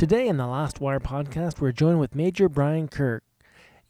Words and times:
Today 0.00 0.28
in 0.28 0.38
the 0.38 0.46
Last 0.46 0.80
Wire 0.80 0.98
podcast, 0.98 1.60
we're 1.60 1.72
joined 1.72 2.00
with 2.00 2.14
Major 2.14 2.48
Brian 2.48 2.88
Kerg, 2.88 3.20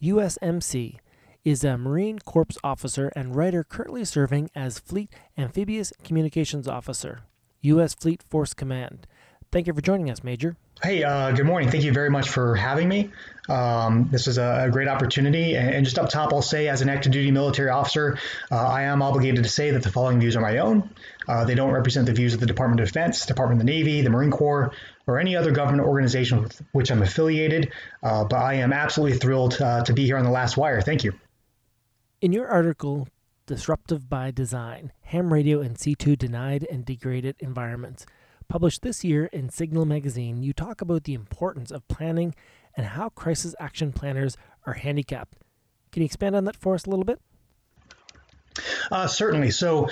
USMC, 0.02 0.96
is 1.44 1.62
a 1.62 1.78
Marine 1.78 2.18
Corps 2.18 2.58
officer 2.64 3.12
and 3.14 3.36
writer 3.36 3.62
currently 3.62 4.04
serving 4.04 4.50
as 4.52 4.80
Fleet 4.80 5.08
Amphibious 5.38 5.92
Communications 6.02 6.66
Officer, 6.66 7.20
U.S. 7.60 7.94
Fleet 7.94 8.24
Force 8.24 8.54
Command. 8.54 9.06
Thank 9.52 9.66
you 9.66 9.74
for 9.74 9.80
joining 9.80 10.10
us, 10.10 10.22
Major. 10.22 10.56
Hey, 10.80 11.02
uh, 11.02 11.32
good 11.32 11.44
morning. 11.44 11.70
Thank 11.70 11.82
you 11.82 11.92
very 11.92 12.08
much 12.08 12.28
for 12.28 12.54
having 12.54 12.88
me. 12.88 13.10
Um, 13.48 14.08
this 14.12 14.28
is 14.28 14.38
a, 14.38 14.66
a, 14.66 14.70
great 14.70 14.86
opportunity. 14.86 15.56
And, 15.56 15.84
just 15.84 15.98
up 15.98 16.08
top, 16.08 16.32
I'll 16.32 16.40
say, 16.40 16.68
as 16.68 16.82
an 16.82 16.88
active 16.88 17.10
duty 17.10 17.32
military 17.32 17.68
officer, 17.68 18.16
uh, 18.52 18.56
I 18.56 18.82
am 18.82 19.02
obligated 19.02 19.42
to 19.42 19.50
say 19.50 19.72
that 19.72 19.82
the 19.82 19.90
following 19.90 20.20
views 20.20 20.36
are 20.36 20.40
my 20.40 20.58
own. 20.58 20.88
Uh, 21.26 21.44
they 21.44 21.56
don't 21.56 21.72
represent 21.72 22.06
the 22.06 22.12
views 22.12 22.32
of 22.32 22.38
the 22.38 22.46
Department 22.46 22.80
of 22.80 22.86
Defense, 22.86 23.26
Department 23.26 23.60
of 23.60 23.66
the 23.66 23.72
Navy, 23.72 24.02
the 24.02 24.10
Marine 24.10 24.30
Corps, 24.30 24.70
or 25.08 25.18
any 25.18 25.34
other 25.34 25.50
government 25.50 25.86
organization 25.86 26.42
with 26.42 26.62
which 26.70 26.92
I'm 26.92 27.02
affiliated. 27.02 27.72
Uh, 28.04 28.22
but 28.22 28.36
I 28.36 28.54
am 28.54 28.72
absolutely 28.72 29.18
thrilled 29.18 29.60
uh, 29.60 29.82
to 29.82 29.92
be 29.92 30.06
here 30.06 30.16
on 30.16 30.24
the 30.24 30.30
last 30.30 30.56
wire. 30.56 30.80
Thank 30.80 31.02
you. 31.02 31.14
In 32.20 32.32
your 32.32 32.46
article, 32.46 33.08
Disruptive 33.46 34.08
by 34.08 34.30
Design 34.30 34.92
Ham 35.06 35.32
Radio 35.32 35.60
and 35.60 35.76
C2 35.76 36.16
Denied 36.16 36.64
and 36.70 36.84
Degraded 36.84 37.34
Environments, 37.40 38.06
published 38.50 38.82
this 38.82 39.04
year 39.04 39.26
in 39.26 39.48
Signal 39.48 39.86
magazine, 39.86 40.42
you 40.42 40.52
talk 40.52 40.80
about 40.80 41.04
the 41.04 41.14
importance 41.14 41.70
of 41.70 41.86
planning 41.86 42.34
and 42.76 42.84
how 42.84 43.08
crisis 43.08 43.54
action 43.60 43.92
planners 43.92 44.36
are 44.66 44.72
handicapped. 44.72 45.38
Can 45.92 46.02
you 46.02 46.06
expand 46.06 46.34
on 46.34 46.44
that 46.46 46.56
for 46.56 46.74
us 46.74 46.84
a 46.84 46.90
little 46.90 47.04
bit? 47.04 47.20
Uh, 48.90 49.06
certainly. 49.06 49.52
So, 49.52 49.88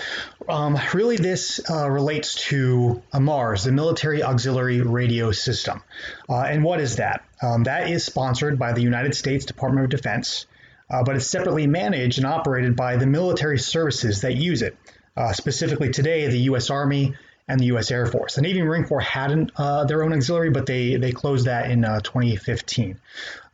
um, 0.48 0.76
really, 0.92 1.16
this 1.16 1.60
uh, 1.70 1.88
relates 1.88 2.34
to 2.48 3.00
uh, 3.12 3.20
MARS, 3.20 3.62
the 3.62 3.70
Military 3.70 4.24
Auxiliary 4.24 4.80
Radio 4.80 5.30
System. 5.30 5.80
Uh, 6.28 6.40
and 6.40 6.64
what 6.64 6.80
is 6.80 6.96
that? 6.96 7.24
Um, 7.40 7.62
that 7.62 7.88
is 7.88 8.04
sponsored 8.04 8.58
by 8.58 8.72
the 8.72 8.82
United 8.82 9.14
States 9.14 9.44
Department 9.44 9.84
of 9.84 9.90
Defense, 9.90 10.46
uh, 10.90 11.04
but 11.04 11.14
it's 11.14 11.28
separately 11.28 11.68
managed 11.68 12.18
and 12.18 12.26
operated 12.26 12.74
by 12.74 12.96
the 12.96 13.06
military 13.06 13.60
services 13.60 14.22
that 14.22 14.34
use 14.34 14.62
it. 14.62 14.76
Uh, 15.16 15.32
specifically, 15.32 15.90
today, 15.90 16.26
the 16.26 16.38
U.S. 16.40 16.70
Army 16.70 17.14
and 17.48 17.58
the 17.58 17.66
U.S. 17.66 17.90
Air 17.90 18.06
Force. 18.06 18.34
The 18.34 18.42
Navy 18.42 18.60
and 18.60 18.68
Marine 18.68 18.84
Corps 18.84 19.00
had 19.00 19.50
their 19.88 20.02
own 20.02 20.12
auxiliary, 20.12 20.50
but 20.50 20.66
they, 20.66 20.96
they 20.96 21.12
closed 21.12 21.46
that 21.46 21.70
in 21.70 21.82
2015. 21.82 22.98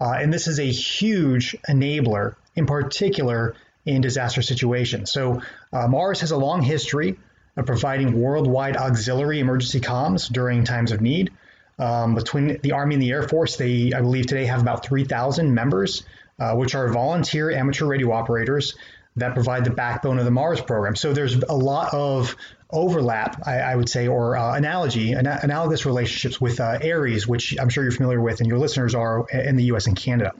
and 0.00 0.32
this 0.32 0.48
is 0.48 0.58
a 0.58 0.64
huge 0.64 1.56
enabler, 1.68 2.34
in 2.56 2.66
particular, 2.66 3.54
in 3.86 4.00
disaster 4.00 4.42
situations. 4.42 5.12
So 5.12 5.42
uh, 5.72 5.88
Mars 5.88 6.20
has 6.20 6.30
a 6.30 6.36
long 6.36 6.62
history 6.62 7.18
of 7.56 7.66
providing 7.66 8.20
worldwide 8.20 8.76
auxiliary 8.76 9.40
emergency 9.40 9.80
comms 9.80 10.30
during 10.30 10.64
times 10.64 10.92
of 10.92 11.00
need. 11.00 11.30
Um, 11.78 12.14
between 12.14 12.58
the 12.62 12.72
Army 12.72 12.94
and 12.94 13.02
the 13.02 13.10
Air 13.10 13.28
Force, 13.28 13.56
they, 13.56 13.92
I 13.92 14.00
believe, 14.00 14.26
today 14.26 14.46
have 14.46 14.60
about 14.60 14.86
3,000 14.86 15.52
members, 15.52 16.04
uh, 16.38 16.54
which 16.54 16.74
are 16.74 16.88
volunteer 16.88 17.50
amateur 17.50 17.86
radio 17.86 18.12
operators 18.12 18.74
that 19.16 19.34
provide 19.34 19.64
the 19.64 19.70
backbone 19.70 20.18
of 20.18 20.24
the 20.24 20.30
Mars 20.30 20.60
program. 20.60 20.96
So 20.96 21.12
there's 21.12 21.34
a 21.36 21.54
lot 21.54 21.94
of 21.94 22.36
overlap, 22.70 23.46
I, 23.46 23.58
I 23.58 23.76
would 23.76 23.88
say, 23.88 24.08
or 24.08 24.36
uh, 24.36 24.56
analogy, 24.56 25.12
an- 25.12 25.26
analogous 25.26 25.86
relationships 25.86 26.40
with 26.40 26.60
uh, 26.60 26.78
ARES, 26.82 27.26
which 27.26 27.56
I'm 27.60 27.68
sure 27.68 27.84
you're 27.84 27.92
familiar 27.92 28.20
with, 28.20 28.40
and 28.40 28.48
your 28.48 28.58
listeners 28.58 28.94
are 28.94 29.28
in 29.28 29.56
the 29.56 29.64
U.S. 29.64 29.86
and 29.86 29.96
Canada. 29.96 30.32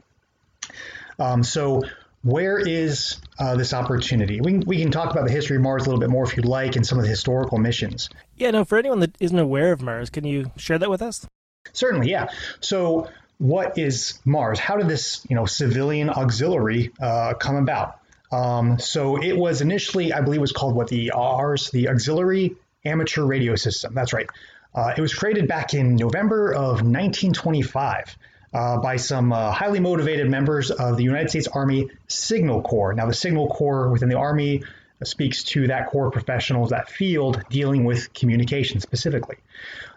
Um, 1.19 1.45
so 1.45 1.83
where 2.25 2.58
is 2.58 3.20
uh, 3.39 3.55
this 3.55 3.72
opportunity? 3.72 4.41
We 4.41 4.52
can, 4.52 4.61
we 4.62 4.80
can 4.80 4.91
talk 4.91 5.12
about 5.12 5.27
the 5.27 5.33
history 5.33 5.56
of 5.56 5.62
Mars 5.62 5.83
a 5.83 5.84
little 5.86 6.00
bit 6.00 6.11
more 6.11 6.25
if 6.25 6.36
you'd 6.36 6.47
like 6.47 6.75
and 6.75 6.84
some 6.86 6.98
of 6.98 7.05
the 7.05 7.11
historical 7.11 7.58
missions. 7.58 8.08
Yeah, 8.36 8.50
no, 8.50 8.64
for 8.64 8.78
anyone 8.78 9.00
that 9.00 9.14
isn't 9.20 9.39
aware 9.39 9.72
of 9.72 9.83
Mars, 9.83 10.11
can 10.11 10.25
you 10.25 10.50
share 10.56 10.78
that 10.78 10.91
with 10.91 11.02
us? 11.02 11.27
Certainly, 11.72 12.11
yeah. 12.11 12.28
So, 12.61 13.08
what 13.39 13.78
is 13.78 14.18
Mars? 14.24 14.58
How 14.58 14.77
did 14.77 14.89
this, 14.89 15.24
you 15.29 15.36
know, 15.36 15.45
civilian 15.45 16.08
auxiliary 16.08 16.92
uh, 17.01 17.34
come 17.34 17.57
about? 17.57 17.98
Um, 18.34 18.78
so, 18.78 19.22
it 19.22 19.36
was 19.36 19.61
initially, 19.61 20.12
I 20.12 20.20
believe, 20.20 20.39
it 20.39 20.40
was 20.40 20.52
called 20.52 20.74
what 20.74 20.89
the 20.89 21.12
ARS, 21.12 21.70
the 21.70 21.89
Auxiliary 21.89 22.56
Amateur 22.84 23.24
Radio 23.24 23.55
System. 23.55 23.95
That's 23.95 24.12
right. 24.12 24.28
Uh, 24.74 24.92
it 24.96 25.00
was 25.00 25.14
created 25.14 25.46
back 25.46 25.72
in 25.74 25.95
November 25.95 26.52
of 26.52 26.83
1925 26.83 28.18
uh, 28.52 28.78
by 28.78 28.96
some 28.96 29.33
uh, 29.33 29.52
highly 29.52 29.78
motivated 29.80 30.28
members 30.28 30.70
of 30.70 30.96
the 30.96 31.05
United 31.05 31.30
States 31.30 31.46
Army 31.46 31.90
Signal 32.08 32.62
Corps. 32.62 32.92
Now, 32.92 33.06
the 33.06 33.14
Signal 33.14 33.48
Corps 33.48 33.89
within 33.90 34.08
the 34.08 34.18
Army 34.18 34.62
speaks 35.02 35.45
to 35.45 35.68
that 35.68 35.89
corps 35.89 36.11
professionals, 36.11 36.70
that 36.70 36.89
field 36.89 37.42
dealing 37.51 37.84
with 37.84 38.12
communication 38.14 38.80
specifically. 38.80 39.36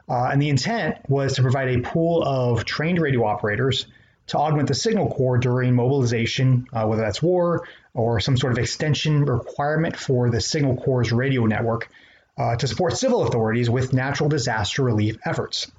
Uh, 0.09 0.29
and 0.31 0.41
the 0.41 0.49
intent 0.49 0.97
was 1.07 1.35
to 1.35 1.41
provide 1.41 1.69
a 1.69 1.81
pool 1.81 2.23
of 2.23 2.65
trained 2.65 2.99
radio 2.99 3.25
operators 3.25 3.87
to 4.27 4.37
augment 4.37 4.67
the 4.67 4.75
Signal 4.75 5.09
Corps 5.09 5.37
during 5.37 5.73
mobilization, 5.73 6.67
uh, 6.73 6.85
whether 6.85 7.01
that's 7.01 7.21
war 7.21 7.67
or 7.93 8.19
some 8.19 8.37
sort 8.37 8.53
of 8.53 8.59
extension 8.59 9.25
requirement 9.25 9.95
for 9.97 10.29
the 10.29 10.41
Signal 10.41 10.77
Corps' 10.77 11.11
radio 11.11 11.45
network 11.45 11.89
uh, 12.37 12.55
to 12.55 12.67
support 12.67 12.95
civil 12.95 13.23
authorities 13.23 13.69
with 13.69 13.93
natural 13.93 14.29
disaster 14.29 14.83
relief 14.83 15.17
efforts. 15.25 15.71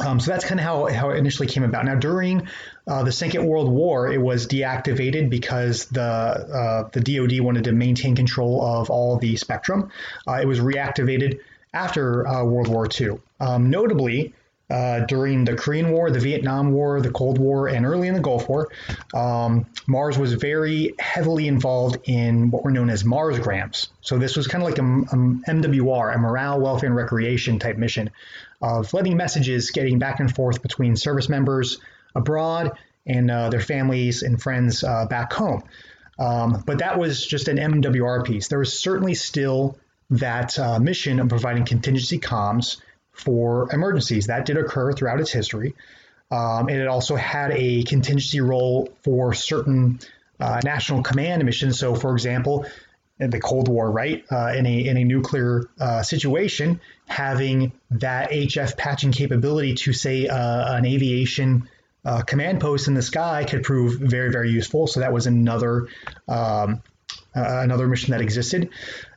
Um, 0.00 0.20
so 0.20 0.30
that's 0.30 0.46
kind 0.46 0.58
of 0.58 0.64
how, 0.64 0.86
how 0.86 1.10
it 1.10 1.18
initially 1.18 1.48
came 1.48 1.64
about. 1.64 1.84
Now, 1.84 1.96
during 1.96 2.48
uh, 2.86 3.02
the 3.02 3.12
Second 3.12 3.44
World 3.44 3.70
War, 3.70 4.10
it 4.10 4.20
was 4.20 4.46
deactivated 4.46 5.28
because 5.28 5.84
the 5.86 6.02
uh, 6.02 6.88
the 6.92 7.00
DoD 7.00 7.40
wanted 7.40 7.64
to 7.64 7.72
maintain 7.72 8.16
control 8.16 8.64
of 8.64 8.88
all 8.88 9.18
the 9.18 9.36
spectrum. 9.36 9.90
Uh, 10.26 10.38
it 10.40 10.46
was 10.46 10.60
reactivated 10.60 11.40
after 11.74 12.26
uh, 12.26 12.42
World 12.44 12.68
War 12.68 12.88
II. 13.00 13.18
Um, 13.38 13.68
notably, 13.68 14.32
uh, 14.72 15.00
during 15.00 15.44
the 15.44 15.54
Korean 15.54 15.92
War, 15.92 16.10
the 16.10 16.18
Vietnam 16.18 16.72
War, 16.72 17.00
the 17.02 17.10
Cold 17.10 17.38
War, 17.38 17.68
and 17.68 17.84
early 17.84 18.08
in 18.08 18.14
the 18.14 18.20
Gulf 18.20 18.48
War, 18.48 18.70
um, 19.12 19.66
Mars 19.86 20.16
was 20.16 20.32
very 20.32 20.94
heavily 20.98 21.46
involved 21.46 21.98
in 22.04 22.50
what 22.50 22.64
were 22.64 22.70
known 22.70 22.88
as 22.88 23.04
Mars 23.04 23.38
Marsgrams. 23.38 23.88
So 24.00 24.16
this 24.18 24.36
was 24.36 24.46
kind 24.46 24.64
of 24.64 24.70
like 24.70 24.78
a, 24.78 24.82
a 24.82 25.52
MWR, 25.52 26.14
a 26.14 26.18
morale, 26.18 26.58
welfare, 26.60 26.88
and 26.88 26.96
recreation 26.96 27.58
type 27.58 27.76
mission 27.76 28.10
of 28.62 28.94
letting 28.94 29.16
messages 29.16 29.72
getting 29.72 29.98
back 29.98 30.20
and 30.20 30.34
forth 30.34 30.62
between 30.62 30.96
service 30.96 31.28
members 31.28 31.78
abroad 32.14 32.72
and 33.06 33.30
uh, 33.30 33.50
their 33.50 33.60
families 33.60 34.22
and 34.22 34.40
friends 34.40 34.84
uh, 34.84 35.04
back 35.06 35.32
home. 35.32 35.62
Um, 36.18 36.62
but 36.66 36.78
that 36.78 36.98
was 36.98 37.26
just 37.26 37.48
an 37.48 37.58
MWR 37.58 38.24
piece. 38.24 38.48
There 38.48 38.58
was 38.58 38.78
certainly 38.78 39.14
still 39.14 39.78
that 40.10 40.58
uh, 40.58 40.78
mission 40.78 41.20
of 41.20 41.28
providing 41.28 41.64
contingency 41.64 42.18
comms 42.18 42.78
for 43.12 43.68
emergencies. 43.72 44.26
That 44.26 44.46
did 44.46 44.56
occur 44.56 44.92
throughout 44.92 45.20
its 45.20 45.30
history. 45.30 45.74
Um, 46.30 46.68
and 46.68 46.78
it 46.78 46.88
also 46.88 47.14
had 47.14 47.50
a 47.52 47.82
contingency 47.82 48.40
role 48.40 48.90
for 49.02 49.34
certain 49.34 50.00
uh, 50.40 50.60
national 50.64 51.02
command 51.02 51.44
missions. 51.44 51.78
So, 51.78 51.94
for 51.94 52.12
example, 52.12 52.66
in 53.20 53.30
the 53.30 53.38
Cold 53.38 53.68
War, 53.68 53.90
right, 53.90 54.24
uh, 54.32 54.52
in 54.56 54.66
a 54.66 54.86
in 54.86 54.96
a 54.96 55.04
nuclear 55.04 55.68
uh, 55.78 56.02
situation, 56.02 56.80
having 57.06 57.72
that 57.90 58.30
HF 58.30 58.76
patching 58.76 59.12
capability 59.12 59.74
to 59.74 59.92
say 59.92 60.26
uh, 60.26 60.74
an 60.74 60.86
aviation 60.86 61.68
uh, 62.04 62.22
command 62.22 62.60
post 62.60 62.88
in 62.88 62.94
the 62.94 63.02
sky 63.02 63.44
could 63.44 63.62
prove 63.62 64.00
very 64.00 64.32
very 64.32 64.50
useful. 64.50 64.86
So 64.86 65.00
that 65.00 65.12
was 65.12 65.26
another 65.26 65.88
um, 66.26 66.82
uh, 67.36 67.60
another 67.62 67.86
mission 67.86 68.12
that 68.12 68.20
existed. 68.20 68.70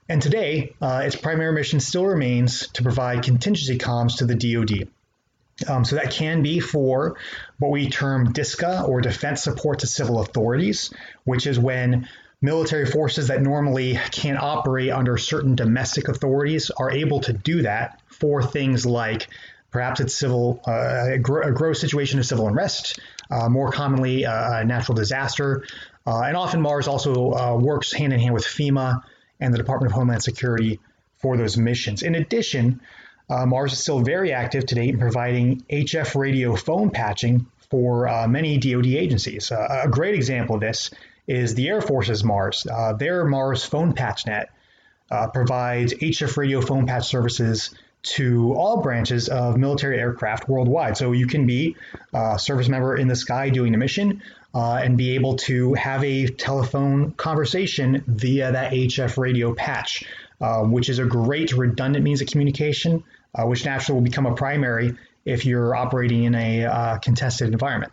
And 0.07 0.21
today, 0.21 0.73
uh, 0.81 1.01
its 1.03 1.15
primary 1.15 1.53
mission 1.53 1.79
still 1.79 2.05
remains 2.05 2.67
to 2.73 2.83
provide 2.83 3.23
contingency 3.23 3.77
comms 3.77 4.17
to 4.17 4.25
the 4.25 4.35
DoD. 4.35 4.87
Um, 5.67 5.85
so 5.85 5.95
that 5.95 6.11
can 6.11 6.43
be 6.43 6.59
for 6.59 7.15
what 7.59 7.71
we 7.71 7.89
term 7.89 8.33
DISCA 8.33 8.87
or 8.87 9.01
Defense 9.01 9.43
Support 9.43 9.79
to 9.79 9.87
Civil 9.87 10.19
Authorities, 10.19 10.93
which 11.23 11.47
is 11.47 11.57
when 11.57 12.07
military 12.41 12.85
forces 12.85 13.29
that 13.29 13.41
normally 13.41 13.97
can't 14.11 14.37
operate 14.37 14.91
under 14.91 15.17
certain 15.17 15.55
domestic 15.55 16.07
authorities 16.09 16.69
are 16.71 16.91
able 16.91 17.21
to 17.21 17.33
do 17.33 17.63
that 17.63 18.01
for 18.07 18.43
things 18.43 18.85
like 18.85 19.27
perhaps 19.71 20.01
it's 20.01 20.13
civil 20.13 20.61
uh, 20.67 21.13
a, 21.13 21.17
gross 21.17 21.81
situation 21.81 22.19
of 22.19 22.25
civil 22.25 22.47
unrest, 22.47 22.99
uh, 23.31 23.49
more 23.49 23.71
commonly 23.71 24.25
uh, 24.25 24.59
a 24.59 24.65
natural 24.65 24.95
disaster, 24.95 25.65
uh, 26.05 26.21
and 26.21 26.37
often 26.37 26.61
Mars 26.61 26.87
also 26.87 27.31
uh, 27.33 27.57
works 27.57 27.91
hand 27.91 28.13
in 28.13 28.19
hand 28.19 28.33
with 28.33 28.45
FEMA 28.45 29.01
and 29.39 29.53
the 29.53 29.57
Department 29.57 29.91
of 29.91 29.95
Homeland 29.95 30.23
Security 30.23 30.79
for 31.17 31.37
those 31.37 31.57
missions. 31.57 32.03
In 32.03 32.15
addition, 32.15 32.81
uh, 33.29 33.45
Mars 33.45 33.73
is 33.73 33.79
still 33.79 34.01
very 34.01 34.31
active 34.31 34.65
today 34.65 34.89
in 34.89 34.99
providing 34.99 35.63
HF 35.69 36.15
radio 36.15 36.55
phone 36.55 36.91
patching 36.91 37.47
for 37.69 38.07
uh, 38.07 38.27
many 38.27 38.57
DoD 38.57 38.87
agencies. 38.87 39.51
Uh, 39.51 39.81
a 39.85 39.89
great 39.89 40.15
example 40.15 40.55
of 40.55 40.61
this 40.61 40.91
is 41.27 41.55
the 41.55 41.67
Air 41.67 41.81
Force's 41.81 42.23
Mars. 42.23 42.67
Uh, 42.69 42.93
their 42.93 43.25
Mars 43.25 43.65
phone 43.65 43.93
patch 43.93 44.27
net 44.27 44.49
uh, 45.09 45.27
provides 45.27 45.93
HF 45.93 46.37
radio 46.37 46.61
phone 46.61 46.85
patch 46.85 47.07
services 47.07 47.73
to 48.05 48.53
all 48.53 48.81
branches 48.81 49.29
of 49.29 49.57
military 49.57 49.99
aircraft 49.99 50.47
worldwide. 50.47 50.97
So 50.97 51.11
you 51.11 51.27
can 51.27 51.45
be 51.45 51.75
a 52.13 52.37
service 52.39 52.69
member 52.69 52.95
in 52.95 53.07
the 53.07 53.15
sky 53.15 53.49
doing 53.49 53.73
a 53.73 53.77
mission 53.77 54.21
uh, 54.53 54.79
and 54.81 54.97
be 54.97 55.15
able 55.15 55.35
to 55.35 55.73
have 55.73 56.03
a 56.03 56.27
telephone 56.27 57.11
conversation 57.11 58.03
via 58.07 58.51
that 58.51 58.71
HF 58.71 59.17
radio 59.17 59.53
patch, 59.53 60.05
uh, 60.39 60.63
which 60.63 60.89
is 60.89 60.99
a 60.99 61.05
great 61.05 61.53
redundant 61.53 62.03
means 62.03 62.21
of 62.21 62.27
communication, 62.27 63.03
uh, 63.33 63.45
which 63.45 63.65
naturally 63.65 63.99
will 63.99 64.05
become 64.05 64.25
a 64.25 64.35
primary 64.35 64.95
if 65.25 65.45
you're 65.45 65.75
operating 65.75 66.23
in 66.23 66.35
a 66.35 66.65
uh, 66.65 66.97
contested 66.99 67.51
environment. 67.51 67.91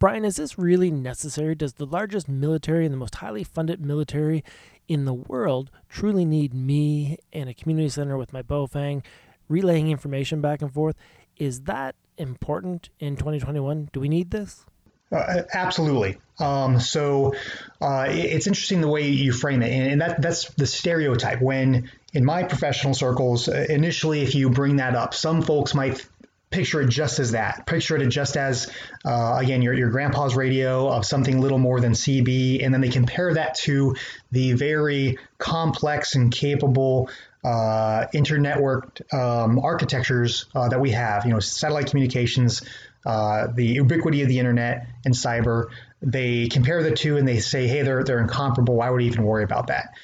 Brian, 0.00 0.24
is 0.24 0.36
this 0.36 0.58
really 0.58 0.90
necessary? 0.90 1.54
Does 1.54 1.74
the 1.74 1.84
largest 1.84 2.26
military 2.26 2.86
and 2.86 2.92
the 2.92 2.96
most 2.96 3.16
highly 3.16 3.44
funded 3.44 3.84
military 3.84 4.42
in 4.88 5.04
the 5.04 5.12
world 5.12 5.70
truly 5.90 6.24
need 6.24 6.54
me 6.54 7.18
and 7.34 7.50
a 7.50 7.54
community 7.54 7.90
center 7.90 8.16
with 8.16 8.32
my 8.32 8.40
Baofeng 8.40 9.02
relaying 9.46 9.90
information 9.90 10.40
back 10.40 10.62
and 10.62 10.72
forth? 10.72 10.96
Is 11.36 11.60
that 11.64 11.96
important 12.16 12.88
in 12.98 13.14
2021? 13.16 13.90
Do 13.92 14.00
we 14.00 14.08
need 14.08 14.30
this? 14.30 14.64
Uh, 15.12 15.42
absolutely. 15.52 16.18
Um, 16.38 16.80
so 16.80 17.34
uh, 17.82 18.06
it's 18.08 18.46
interesting 18.46 18.80
the 18.80 18.88
way 18.88 19.08
you 19.08 19.32
frame 19.32 19.60
it, 19.60 19.70
and, 19.70 20.00
that 20.00 20.22
that's 20.22 20.48
the 20.54 20.66
stereotype. 20.66 21.42
When 21.42 21.90
in 22.14 22.24
my 22.24 22.44
professional 22.44 22.94
circles, 22.94 23.48
uh, 23.48 23.66
initially, 23.68 24.22
if 24.22 24.34
you 24.34 24.48
bring 24.48 24.76
that 24.76 24.96
up, 24.96 25.12
some 25.12 25.42
folks 25.42 25.74
might 25.74 26.06
picture 26.50 26.80
it 26.80 26.88
just 26.88 27.18
as 27.18 27.32
that. 27.32 27.66
Picture 27.66 27.96
it 27.96 28.06
just 28.08 28.36
as 28.36 28.70
uh, 29.04 29.38
again 29.40 29.62
your 29.62 29.74
your 29.74 29.90
grandpa's 29.90 30.34
radio 30.34 30.88
of 30.88 31.04
something 31.04 31.40
little 31.40 31.58
more 31.58 31.80
than 31.80 31.92
CB, 31.92 32.64
and 32.64 32.74
then 32.74 32.80
they 32.80 32.88
compare 32.88 33.34
that 33.34 33.54
to 33.56 33.96
the 34.32 34.52
very 34.52 35.18
complex 35.38 36.14
and 36.14 36.32
capable 36.32 37.08
uh, 37.44 38.06
internetworked 38.12 39.14
um, 39.14 39.58
architectures 39.58 40.46
uh, 40.54 40.68
that 40.68 40.80
we 40.80 40.90
have. 40.90 41.24
You 41.24 41.32
know, 41.32 41.40
satellite 41.40 41.86
communications 41.86 42.62
uh, 43.04 43.46
the 43.54 43.64
ubiquity 43.64 44.22
of 44.22 44.28
the 44.28 44.38
internet 44.38 44.86
and 45.04 45.14
cyber. 45.14 45.68
They 46.02 46.48
compare 46.48 46.82
the 46.82 46.92
two 46.92 47.16
and 47.16 47.26
they 47.26 47.40
say, 47.40 47.66
hey, 47.66 47.82
they're, 47.82 48.04
they're 48.04 48.20
incomparable. 48.20 48.76
Why 48.76 48.90
would 48.90 48.98
we 48.98 49.06
even 49.06 49.24
worry 49.24 49.44
about 49.44 49.68
that? 49.68 49.94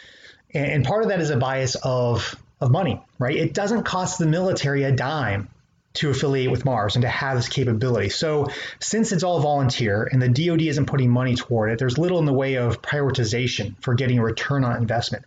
And, 0.52 0.66
and 0.66 0.84
part 0.84 1.02
of 1.02 1.10
that 1.10 1.20
is 1.20 1.31
a 1.31 1.37
bias 1.37 1.75
of, 1.75 2.34
of 2.60 2.70
money, 2.70 3.02
right? 3.19 3.37
It 3.37 3.52
doesn't 3.52 3.84
cost 3.84 4.19
the 4.19 4.26
military 4.26 4.84
a 4.84 4.93
dime 4.93 5.48
to 5.96 6.10
affiliate 6.10 6.50
with 6.50 6.64
Mars 6.64 6.96
and 6.96 7.02
to 7.02 7.08
have 7.08 7.37
this 7.37 7.48
capability. 7.48 8.08
So, 8.08 8.48
since 8.81 9.12
it's 9.12 9.22
all 9.22 9.40
volunteer 9.40 10.08
and 10.10 10.20
the 10.20 10.28
DoD 10.28 10.62
isn't 10.62 10.87
putting 10.87 11.10
money 11.10 11.34
toward 11.34 11.72
it, 11.72 11.78
there's 11.78 11.98
little 11.98 12.19
in 12.19 12.25
the 12.25 12.32
way 12.32 12.54
of 12.54 12.82
prioritization 12.82 13.75
for 13.82 13.94
getting 13.94 14.19
a 14.19 14.22
return 14.22 14.64
on 14.64 14.76
investment. 14.76 15.25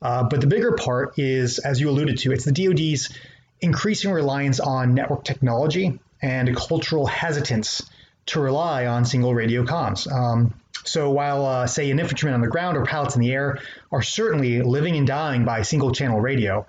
Uh, 0.00 0.24
but 0.24 0.40
the 0.40 0.46
bigger 0.46 0.72
part 0.72 1.18
is, 1.18 1.58
as 1.58 1.80
you 1.80 1.90
alluded 1.90 2.18
to, 2.18 2.32
it's 2.32 2.44
the 2.44 2.52
DoD's 2.52 3.12
increasing 3.60 4.12
reliance 4.12 4.60
on 4.60 4.94
network 4.94 5.24
technology 5.24 5.98
and 6.22 6.48
a 6.48 6.54
cultural 6.54 7.06
hesitance 7.06 7.88
to 8.26 8.40
rely 8.40 8.86
on 8.86 9.04
single 9.04 9.34
radio 9.34 9.64
comms. 9.64 10.10
Um, 10.10 10.54
so 10.84 11.10
while, 11.10 11.44
uh, 11.44 11.66
say, 11.66 11.90
an 11.90 11.98
infantryman 11.98 12.34
on 12.34 12.40
the 12.40 12.48
ground 12.48 12.76
or 12.76 12.84
pilots 12.84 13.14
in 13.14 13.20
the 13.20 13.32
air 13.32 13.58
are 13.90 14.02
certainly 14.02 14.62
living 14.62 14.96
and 14.96 15.06
dying 15.06 15.44
by 15.44 15.62
single 15.62 15.92
channel 15.92 16.20
radio, 16.20 16.66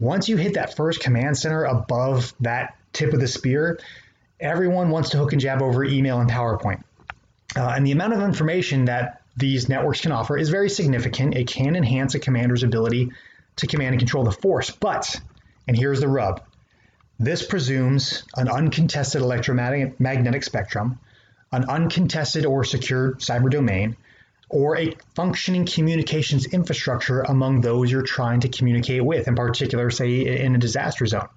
once 0.00 0.28
you 0.28 0.36
hit 0.36 0.54
that 0.54 0.76
first 0.76 1.00
command 1.00 1.38
center 1.38 1.64
above 1.64 2.34
that 2.40 2.76
tip 2.94 3.12
of 3.12 3.20
the 3.20 3.28
spear, 3.28 3.78
everyone 4.40 4.88
wants 4.88 5.10
to 5.10 5.18
hook 5.18 5.32
and 5.32 5.40
jab 5.40 5.60
over 5.60 5.84
email 5.84 6.20
and 6.20 6.30
PowerPoint. 6.30 6.82
Uh, 7.56 7.68
and 7.76 7.86
the 7.86 7.92
amount 7.92 8.14
of 8.14 8.20
information 8.20 8.86
that 8.86 9.20
these 9.36 9.68
networks 9.68 10.00
can 10.00 10.12
offer 10.12 10.36
is 10.38 10.48
very 10.48 10.70
significant. 10.70 11.36
It 11.36 11.46
can 11.46 11.76
enhance 11.76 12.14
a 12.14 12.18
commander's 12.18 12.62
ability 12.62 13.10
to 13.56 13.66
command 13.66 13.90
and 13.90 13.98
control 13.98 14.24
the 14.24 14.32
force. 14.32 14.70
But, 14.70 15.20
and 15.68 15.76
here's 15.76 16.00
the 16.00 16.08
rub 16.08 16.42
this 17.18 17.46
presumes 17.46 18.24
an 18.36 18.48
uncontested 18.48 19.22
electromagnetic 19.22 20.42
spectrum, 20.42 20.98
an 21.52 21.64
uncontested 21.68 22.44
or 22.44 22.64
secure 22.64 23.12
cyber 23.14 23.48
domain, 23.48 23.96
or 24.48 24.76
a 24.76 24.96
functioning 25.14 25.64
communications 25.64 26.46
infrastructure 26.46 27.20
among 27.22 27.60
those 27.60 27.90
you're 27.90 28.02
trying 28.02 28.40
to 28.40 28.48
communicate 28.48 29.04
with, 29.04 29.28
in 29.28 29.36
particular, 29.36 29.90
say, 29.90 30.40
in 30.42 30.54
a 30.54 30.58
disaster 30.58 31.06
zone. 31.06 31.28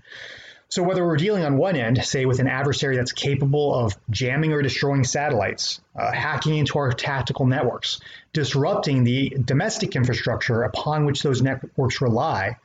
So, 0.69 0.83
whether 0.83 1.05
we're 1.05 1.15
dealing 1.15 1.45
on 1.45 1.57
one 1.57 1.77
end, 1.77 2.03
say 2.03 2.25
with 2.25 2.39
an 2.39 2.47
adversary 2.47 2.97
that's 2.97 3.13
capable 3.13 3.73
of 3.73 3.97
jamming 4.09 4.51
or 4.51 4.61
destroying 4.61 5.05
satellites, 5.05 5.79
uh, 5.95 6.11
hacking 6.11 6.57
into 6.57 6.77
our 6.77 6.91
tactical 6.91 7.45
networks, 7.45 8.01
disrupting 8.33 9.05
the 9.05 9.29
domestic 9.43 9.95
infrastructure 9.95 10.63
upon 10.63 11.05
which 11.05 11.23
those 11.23 11.41
networks 11.41 12.01
rely, 12.01 12.57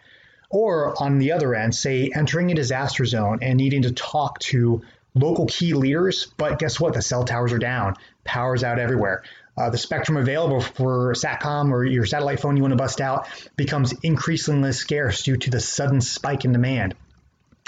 or 0.51 1.01
on 1.01 1.19
the 1.19 1.31
other 1.31 1.55
end, 1.55 1.77
say 1.77 2.11
entering 2.13 2.51
a 2.51 2.55
disaster 2.55 3.05
zone 3.05 3.39
and 3.41 3.57
needing 3.57 3.83
to 3.83 3.93
talk 3.93 4.41
to 4.41 4.83
local 5.15 5.47
key 5.47 5.73
leaders, 5.75 6.27
but 6.37 6.59
guess 6.59 6.81
what? 6.81 6.95
The 6.95 7.03
cell 7.03 7.25
towers 7.25 7.53
are 7.53 7.59
down, 7.59 7.95
power's 8.25 8.65
out 8.65 8.81
everywhere. 8.81 9.23
Uh, 9.57 9.71
the 9.71 9.79
spectrum 9.79 10.17
available 10.17 10.61
for 10.61 11.13
SATCOM 11.13 11.71
or 11.71 11.85
your 11.85 12.07
satellite 12.07 12.41
phone 12.41 12.57
you 12.57 12.63
want 12.63 12.73
to 12.73 12.77
bust 12.77 13.01
out 13.01 13.29
becomes 13.55 13.93
increasingly 14.03 14.73
scarce 14.73 15.23
due 15.23 15.37
to 15.37 15.51
the 15.51 15.61
sudden 15.61 16.01
spike 16.01 16.45
in 16.45 16.53
demand. 16.53 16.95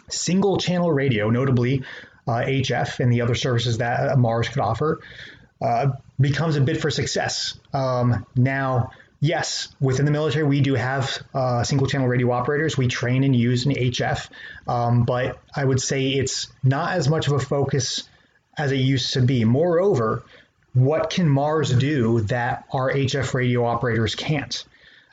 Single 0.08 0.58
channel 0.58 0.92
radio, 0.92 1.30
notably 1.30 1.82
uh, 2.26 2.32
HF 2.32 3.00
and 3.00 3.12
the 3.12 3.20
other 3.20 3.34
services 3.34 3.78
that 3.78 4.12
uh, 4.12 4.16
Mars 4.16 4.48
could 4.48 4.60
offer, 4.60 5.00
uh, 5.60 5.92
becomes 6.20 6.56
a 6.56 6.60
bid 6.60 6.80
for 6.80 6.90
success. 6.90 7.58
Um, 7.72 8.26
now, 8.36 8.90
yes, 9.20 9.68
within 9.80 10.04
the 10.04 10.10
military, 10.12 10.44
we 10.44 10.60
do 10.60 10.74
have 10.74 11.22
uh, 11.32 11.64
single 11.64 11.86
channel 11.86 12.08
radio 12.08 12.30
operators. 12.32 12.76
We 12.76 12.88
train 12.88 13.24
and 13.24 13.34
use 13.34 13.66
an 13.66 13.72
HF, 13.72 14.28
um, 14.66 15.04
but 15.04 15.40
I 15.54 15.64
would 15.64 15.80
say 15.80 16.08
it's 16.08 16.48
not 16.62 16.92
as 16.92 17.08
much 17.08 17.26
of 17.26 17.34
a 17.34 17.40
focus 17.40 18.08
as 18.56 18.72
it 18.72 18.76
used 18.76 19.14
to 19.14 19.22
be. 19.22 19.44
Moreover, 19.44 20.22
what 20.74 21.10
can 21.10 21.28
Mars 21.28 21.72
do 21.72 22.20
that 22.22 22.64
our 22.72 22.92
HF 22.92 23.32
radio 23.34 23.64
operators 23.64 24.14
can't? 24.14 24.64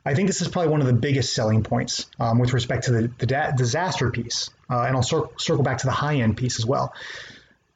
I 0.04 0.16
think 0.16 0.28
this 0.28 0.42
is 0.42 0.48
probably 0.48 0.72
one 0.72 0.82
of 0.82 0.88
the 0.88 0.94
biggest 0.94 1.34
selling 1.34 1.64
points 1.64 2.08
um, 2.20 2.40
with 2.40 2.54
respect 2.54 2.86
to 2.86 2.92
the, 2.92 3.12
the 3.20 3.28
da- 3.28 3.52
disaster 3.52 4.10
piece. 4.10 4.50
Uh, 4.72 4.84
and 4.84 4.96
I'll 4.96 5.04
cir- 5.04 5.28
circle 5.38 5.64
back 5.64 5.80
to 5.80 5.86
the 5.86 5.92
high 5.92 6.16
end 6.16 6.38
piece 6.38 6.58
as 6.58 6.66
well. 6.66 6.94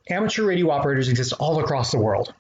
Amateur 0.10 0.46
radio 0.46 0.70
operators 0.70 1.10
exist 1.10 1.34
all 1.34 1.60
across 1.60 1.92
the 1.92 2.00
world 2.00 2.34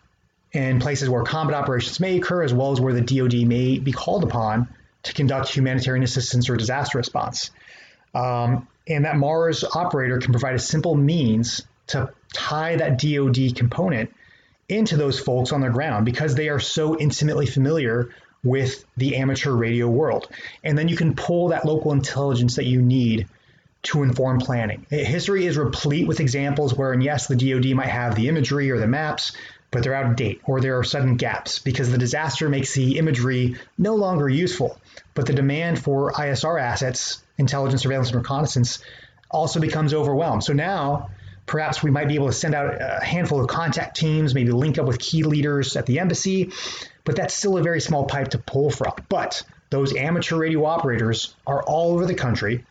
in 0.52 0.80
places 0.80 1.10
where 1.10 1.24
combat 1.24 1.56
operations 1.56 2.00
may 2.00 2.18
occur, 2.18 2.44
as 2.44 2.54
well 2.54 2.72
as 2.72 2.80
where 2.80 2.94
the 2.94 3.02
DoD 3.02 3.46
may 3.46 3.80
be 3.80 3.92
called 3.92 4.24
upon 4.24 4.70
to 5.04 5.14
conduct 5.14 5.50
humanitarian 5.50 6.04
assistance 6.04 6.50
or 6.50 6.56
disaster 6.56 6.98
response. 6.98 7.52
Um, 8.14 8.68
and 8.88 9.06
that 9.06 9.18
Mars 9.18 9.64
operator 9.64 10.20
can 10.20 10.32
provide 10.32 10.56
a 10.56 10.60
simple 10.60 10.96
means 10.96 11.62
to 11.88 12.12
tie 12.34 12.78
that 12.78 13.00
DoD 13.00 13.56
component 13.56 14.14
into 14.70 14.96
those 14.96 15.20
folks 15.20 15.52
on 15.52 15.62
the 15.62 15.70
ground 15.70 16.06
because 16.06 16.36
they 16.36 16.50
are 16.50 16.60
so 16.60 16.98
intimately 16.98 17.46
familiar 17.46 18.10
with 18.44 18.86
the 18.96 19.18
amateur 19.18 19.52
radio 19.52 19.88
world. 19.88 20.30
And 20.64 20.78
then 20.78 20.88
you 20.88 20.96
can 20.96 21.16
pull 21.16 21.50
that 21.50 21.66
local 21.66 21.92
intelligence 21.92 22.56
that 22.56 22.66
you 22.66 22.82
need 22.82 23.28
to 23.86 24.04
inform 24.04 24.40
planning. 24.40 24.86
History 24.90 25.46
is 25.46 25.58
replete 25.58 26.08
with 26.08 26.20
examples 26.20 26.74
where, 26.74 26.92
and 26.92 27.04
yes, 27.04 27.28
the 27.28 27.36
DoD 27.36 27.76
might 27.76 27.88
have 27.88 28.16
the 28.16 28.30
imagery 28.30 28.72
or 28.72 28.80
the 28.80 28.88
maps, 28.88 29.32
but 29.72 29.84
they're 29.84 29.94
out 29.94 30.10
of 30.10 30.16
date 30.16 30.42
or 30.46 30.62
there 30.62 30.78
are 30.78 30.84
sudden 30.84 31.18
gaps 31.18 31.60
because 31.60 31.92
the 31.92 31.98
disaster 31.98 32.50
makes 32.50 32.74
the 32.74 32.98
imagery 32.98 33.56
no 33.78 33.96
longer 33.96 34.30
useful. 34.30 34.80
But 35.14 35.26
the 35.26 35.34
demand 35.34 35.80
for 35.80 36.12
ISR 36.14 36.62
assets, 36.62 37.24
intelligence, 37.38 37.84
surveillance, 37.84 38.10
and 38.10 38.18
reconnaissance, 38.18 38.80
also 39.30 39.60
becomes 39.60 39.94
overwhelmed. 39.94 40.44
So 40.44 40.54
now, 40.54 41.10
perhaps 41.46 41.84
we 41.84 41.92
might 41.92 42.08
be 42.08 42.16
able 42.16 42.28
to 42.28 42.34
send 42.34 42.56
out 42.56 42.76
a 42.82 43.04
handful 43.04 43.42
of 43.42 43.48
contact 43.48 43.98
teams, 43.98 44.34
maybe 44.34 44.52
link 44.52 44.78
up 44.78 44.88
with 44.88 45.00
key 45.00 45.24
leaders 45.24 45.76
at 45.76 45.86
the 45.86 46.00
embassy, 46.00 46.52
but 47.04 47.16
that's 47.16 47.34
still 47.34 47.58
a 47.58 47.62
very 47.64 47.82
small 47.82 48.06
pipe 48.06 48.30
to 48.30 48.38
pull 48.38 48.70
from. 48.70 48.94
But 49.10 49.44
those 49.70 49.96
amateur 49.96 50.38
radio 50.38 50.66
operators 50.66 51.36
are 51.46 51.62
all 51.64 51.94
over 51.94 52.06
the 52.06 52.16
country. 52.16 52.66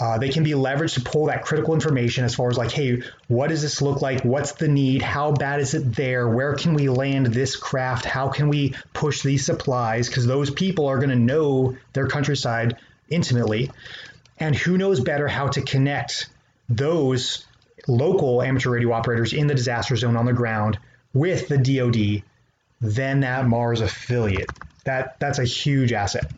Uh, 0.00 0.16
they 0.16 0.30
can 0.30 0.42
be 0.42 0.52
leveraged 0.52 0.94
to 0.94 1.02
pull 1.02 1.26
that 1.26 1.44
critical 1.44 1.74
information 1.74 2.24
as 2.24 2.34
far 2.34 2.48
as 2.48 2.56
like, 2.56 2.70
hey, 2.72 3.02
what 3.28 3.48
does 3.48 3.60
this 3.60 3.82
look 3.82 4.00
like? 4.00 4.24
What's 4.24 4.52
the 4.52 4.66
need? 4.66 5.02
How 5.02 5.32
bad 5.32 5.60
is 5.60 5.74
it 5.74 5.94
there? 5.94 6.26
Where 6.26 6.54
can 6.54 6.72
we 6.72 6.88
land 6.88 7.26
this 7.26 7.54
craft? 7.54 8.06
How 8.06 8.28
can 8.28 8.48
we 8.48 8.74
push 8.94 9.20
these 9.20 9.44
supplies? 9.44 10.08
Because 10.08 10.26
those 10.26 10.50
people 10.50 10.86
are 10.86 10.96
going 10.96 11.10
to 11.10 11.16
know 11.16 11.76
their 11.92 12.08
countryside 12.08 12.78
intimately. 13.10 13.70
And 14.38 14.56
who 14.56 14.78
knows 14.78 15.00
better 15.00 15.28
how 15.28 15.48
to 15.48 15.60
connect 15.60 16.30
those 16.70 17.44
local 17.86 18.40
amateur 18.40 18.70
radio 18.70 18.92
operators 18.92 19.34
in 19.34 19.48
the 19.48 19.54
disaster 19.54 19.96
zone 19.96 20.16
on 20.16 20.24
the 20.24 20.32
ground 20.32 20.78
with 21.12 21.48
the 21.48 21.58
DoD 21.58 22.22
than 22.80 23.20
that 23.20 23.46
Mars 23.46 23.82
affiliate? 23.82 24.48
That 24.84 25.20
that's 25.20 25.38
a 25.38 25.44
huge 25.44 25.92
asset. 25.92 26.32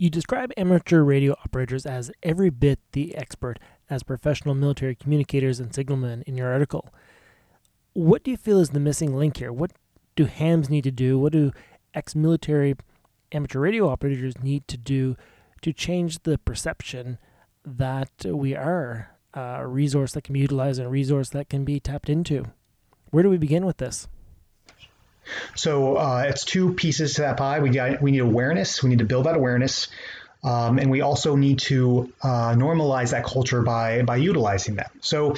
You 0.00 0.08
describe 0.08 0.50
amateur 0.56 1.02
radio 1.02 1.34
operators 1.44 1.84
as 1.84 2.10
every 2.22 2.48
bit 2.48 2.78
the 2.92 3.14
expert 3.14 3.58
as 3.90 4.02
professional 4.02 4.54
military 4.54 4.94
communicators 4.94 5.60
and 5.60 5.72
signalmen 5.72 6.22
in 6.22 6.38
your 6.38 6.50
article. 6.50 6.88
What 7.92 8.24
do 8.24 8.30
you 8.30 8.38
feel 8.38 8.60
is 8.60 8.70
the 8.70 8.80
missing 8.80 9.14
link 9.14 9.36
here? 9.36 9.52
What 9.52 9.72
do 10.16 10.24
hams 10.24 10.70
need 10.70 10.84
to 10.84 10.90
do? 10.90 11.18
What 11.18 11.34
do 11.34 11.52
ex 11.92 12.14
military 12.14 12.76
amateur 13.30 13.60
radio 13.60 13.90
operators 13.90 14.42
need 14.42 14.66
to 14.68 14.78
do 14.78 15.16
to 15.60 15.70
change 15.70 16.22
the 16.22 16.38
perception 16.38 17.18
that 17.62 18.24
we 18.24 18.56
are 18.56 19.10
a 19.34 19.66
resource 19.66 20.12
that 20.12 20.24
can 20.24 20.32
be 20.32 20.40
utilized 20.40 20.78
and 20.78 20.86
a 20.86 20.90
resource 20.90 21.28
that 21.28 21.50
can 21.50 21.62
be 21.62 21.78
tapped 21.78 22.08
into? 22.08 22.46
Where 23.10 23.22
do 23.22 23.28
we 23.28 23.36
begin 23.36 23.66
with 23.66 23.76
this? 23.76 24.08
So 25.54 25.96
uh, 25.96 26.24
it's 26.28 26.44
two 26.44 26.74
pieces 26.74 27.14
to 27.14 27.22
that 27.22 27.36
pie. 27.36 27.60
We 27.60 27.70
got 27.70 28.00
we 28.02 28.10
need 28.10 28.20
awareness. 28.20 28.82
We 28.82 28.90
need 28.90 28.98
to 28.98 29.04
build 29.04 29.26
that 29.26 29.36
awareness. 29.36 29.88
Um, 30.42 30.78
and 30.78 30.90
we 30.90 31.02
also 31.02 31.36
need 31.36 31.58
to 31.60 32.10
uh, 32.22 32.54
normalize 32.54 33.10
that 33.10 33.24
culture 33.24 33.60
by 33.62 34.02
by 34.02 34.16
utilizing 34.16 34.74
them. 34.74 34.88
So, 35.00 35.34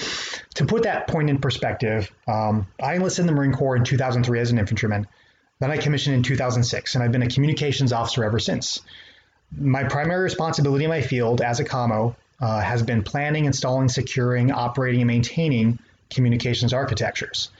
to 0.54 0.64
put 0.64 0.84
that 0.84 1.08
point 1.08 1.28
in 1.28 1.38
perspective, 1.38 2.11
um, 2.28 2.68
I 2.80 2.94
enlisted 2.94 3.25
in 3.25 3.26
the 3.26 3.32
Marine 3.32 3.52
Corps 3.52 3.75
in 3.76 3.84
2003 3.84 4.38
as 4.38 4.52
an 4.52 4.58
infantryman. 4.58 5.08
Then 5.58 5.70
I 5.70 5.76
commissioned 5.76 6.16
in 6.16 6.22
2006, 6.22 6.94
and 6.94 7.04
I've 7.04 7.12
been 7.12 7.22
a 7.22 7.28
communications 7.28 7.92
officer 7.92 8.25
ever 8.25 8.38
since. 8.38 8.80
My 9.56 9.84
primary 9.84 10.22
responsibility 10.22 10.84
in 10.84 10.90
my 10.90 11.02
field 11.02 11.40
as 11.40 11.61
a 11.61 11.64
commo 11.64 12.14
uh, 12.40 12.61
has 12.61 12.82
been 12.82 13.02
planning, 13.02 13.44
installing, 13.44 13.88
securing, 13.88 14.50
operating, 14.50 15.02
and 15.02 15.08
maintaining 15.08 15.78
communications 16.11 16.72
architectures. 16.72 17.50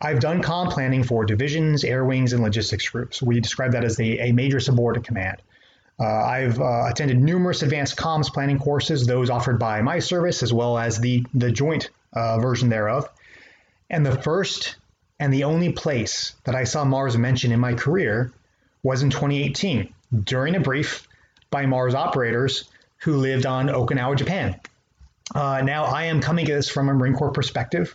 I've 0.00 0.20
done 0.20 0.42
com 0.42 0.68
planning 0.68 1.02
for 1.02 1.24
divisions, 1.24 1.84
air 1.84 2.04
wings, 2.04 2.32
and 2.32 2.42
logistics 2.42 2.88
groups. 2.88 3.20
We 3.20 3.40
describe 3.40 3.72
that 3.72 3.84
as 3.84 4.00
a, 4.00 4.28
a 4.28 4.32
major 4.32 4.60
subordinate 4.60 5.06
command. 5.06 5.42
Uh, 5.98 6.04
I've 6.04 6.58
uh, 6.58 6.86
attended 6.88 7.20
numerous 7.20 7.62
advanced 7.62 7.96
comms 7.96 8.32
planning 8.32 8.58
courses, 8.58 9.06
those 9.06 9.28
offered 9.28 9.58
by 9.58 9.82
my 9.82 9.98
service 9.98 10.42
as 10.42 10.52
well 10.52 10.78
as 10.78 10.98
the, 10.98 11.26
the 11.34 11.52
joint 11.52 11.90
uh, 12.14 12.38
version 12.38 12.70
thereof. 12.70 13.10
And 13.90 14.06
the 14.06 14.16
first 14.16 14.76
and 15.18 15.32
the 15.32 15.44
only 15.44 15.72
place 15.72 16.34
that 16.44 16.54
I 16.54 16.64
saw 16.64 16.84
Mars 16.84 17.18
mentioned 17.18 17.52
in 17.52 17.60
my 17.60 17.74
career 17.74 18.32
was 18.82 19.02
in 19.02 19.10
2018 19.10 19.92
during 20.24 20.56
a 20.56 20.60
brief 20.60 21.06
by 21.50 21.66
Mars 21.66 21.94
operators 21.94 22.70
who 22.98 23.16
lived 23.16 23.44
on 23.44 23.68
Okinawa, 23.68 24.16
Japan. 24.16 24.58
Uh, 25.34 25.60
now, 25.62 25.84
I 25.84 26.04
am 26.04 26.20
coming 26.20 26.50
at 26.50 26.54
this 26.54 26.70
from 26.70 26.88
a 26.88 26.94
Marine 26.94 27.14
Corps 27.14 27.32
perspective. 27.32 27.94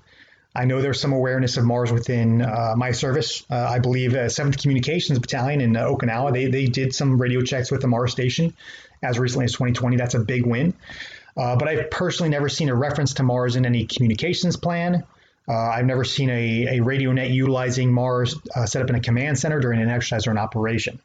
I 0.55 0.65
know 0.65 0.81
there's 0.81 1.01
some 1.01 1.13
awareness 1.13 1.57
of 1.57 1.65
Mars 1.65 1.91
within 1.91 2.41
uh, 2.41 2.75
my 2.77 2.91
service. 2.91 3.45
Uh, 3.49 3.55
I 3.55 3.79
believe 3.79 4.11
7th 4.11 4.57
uh, 4.57 4.61
Communications 4.61 5.19
Battalion 5.19 5.61
in 5.61 5.75
uh, 5.75 5.85
Okinawa, 5.85 6.31
they, 6.31 6.45
they 6.45 6.65
did 6.65 6.95
some 6.95 7.21
radio 7.21 7.41
checks 7.41 7.71
with 7.71 7.81
the 7.81 7.87
Mars 7.87 8.11
station 8.11 8.55
as 9.03 9.19
recently 9.19 9.45
as 9.45 9.51
2020. 9.51 9.97
That's 9.97 10.13
a 10.13 10.19
big 10.19 10.45
win. 10.45 10.73
Uh, 11.35 11.57
but 11.57 11.67
I've 11.67 11.91
personally 11.91 12.29
never 12.29 12.47
seen 12.47 12.69
a 12.69 12.75
reference 12.75 13.15
to 13.15 13.23
Mars 13.23 13.55
in 13.57 13.65
any 13.65 13.85
communications 13.85 14.55
plan 14.55 15.03
uh, 15.47 15.53
I've 15.53 15.85
never 15.85 16.03
seen 16.03 16.31
a, 16.31 16.77
a 16.77 16.79
radio 16.79 17.11
net 17.11 17.29
utilizing 17.29 17.93
Mars 17.93 18.35
set 18.65 18.81
up 18.81 18.89
in 18.89 18.95
a 18.95 18.99
command 18.99 19.37
center 19.37 19.59
during 19.59 19.79
an 19.79 19.89
exercise 19.89 20.25
or 20.25 20.31
an 20.31 20.39
operation. 20.39 20.99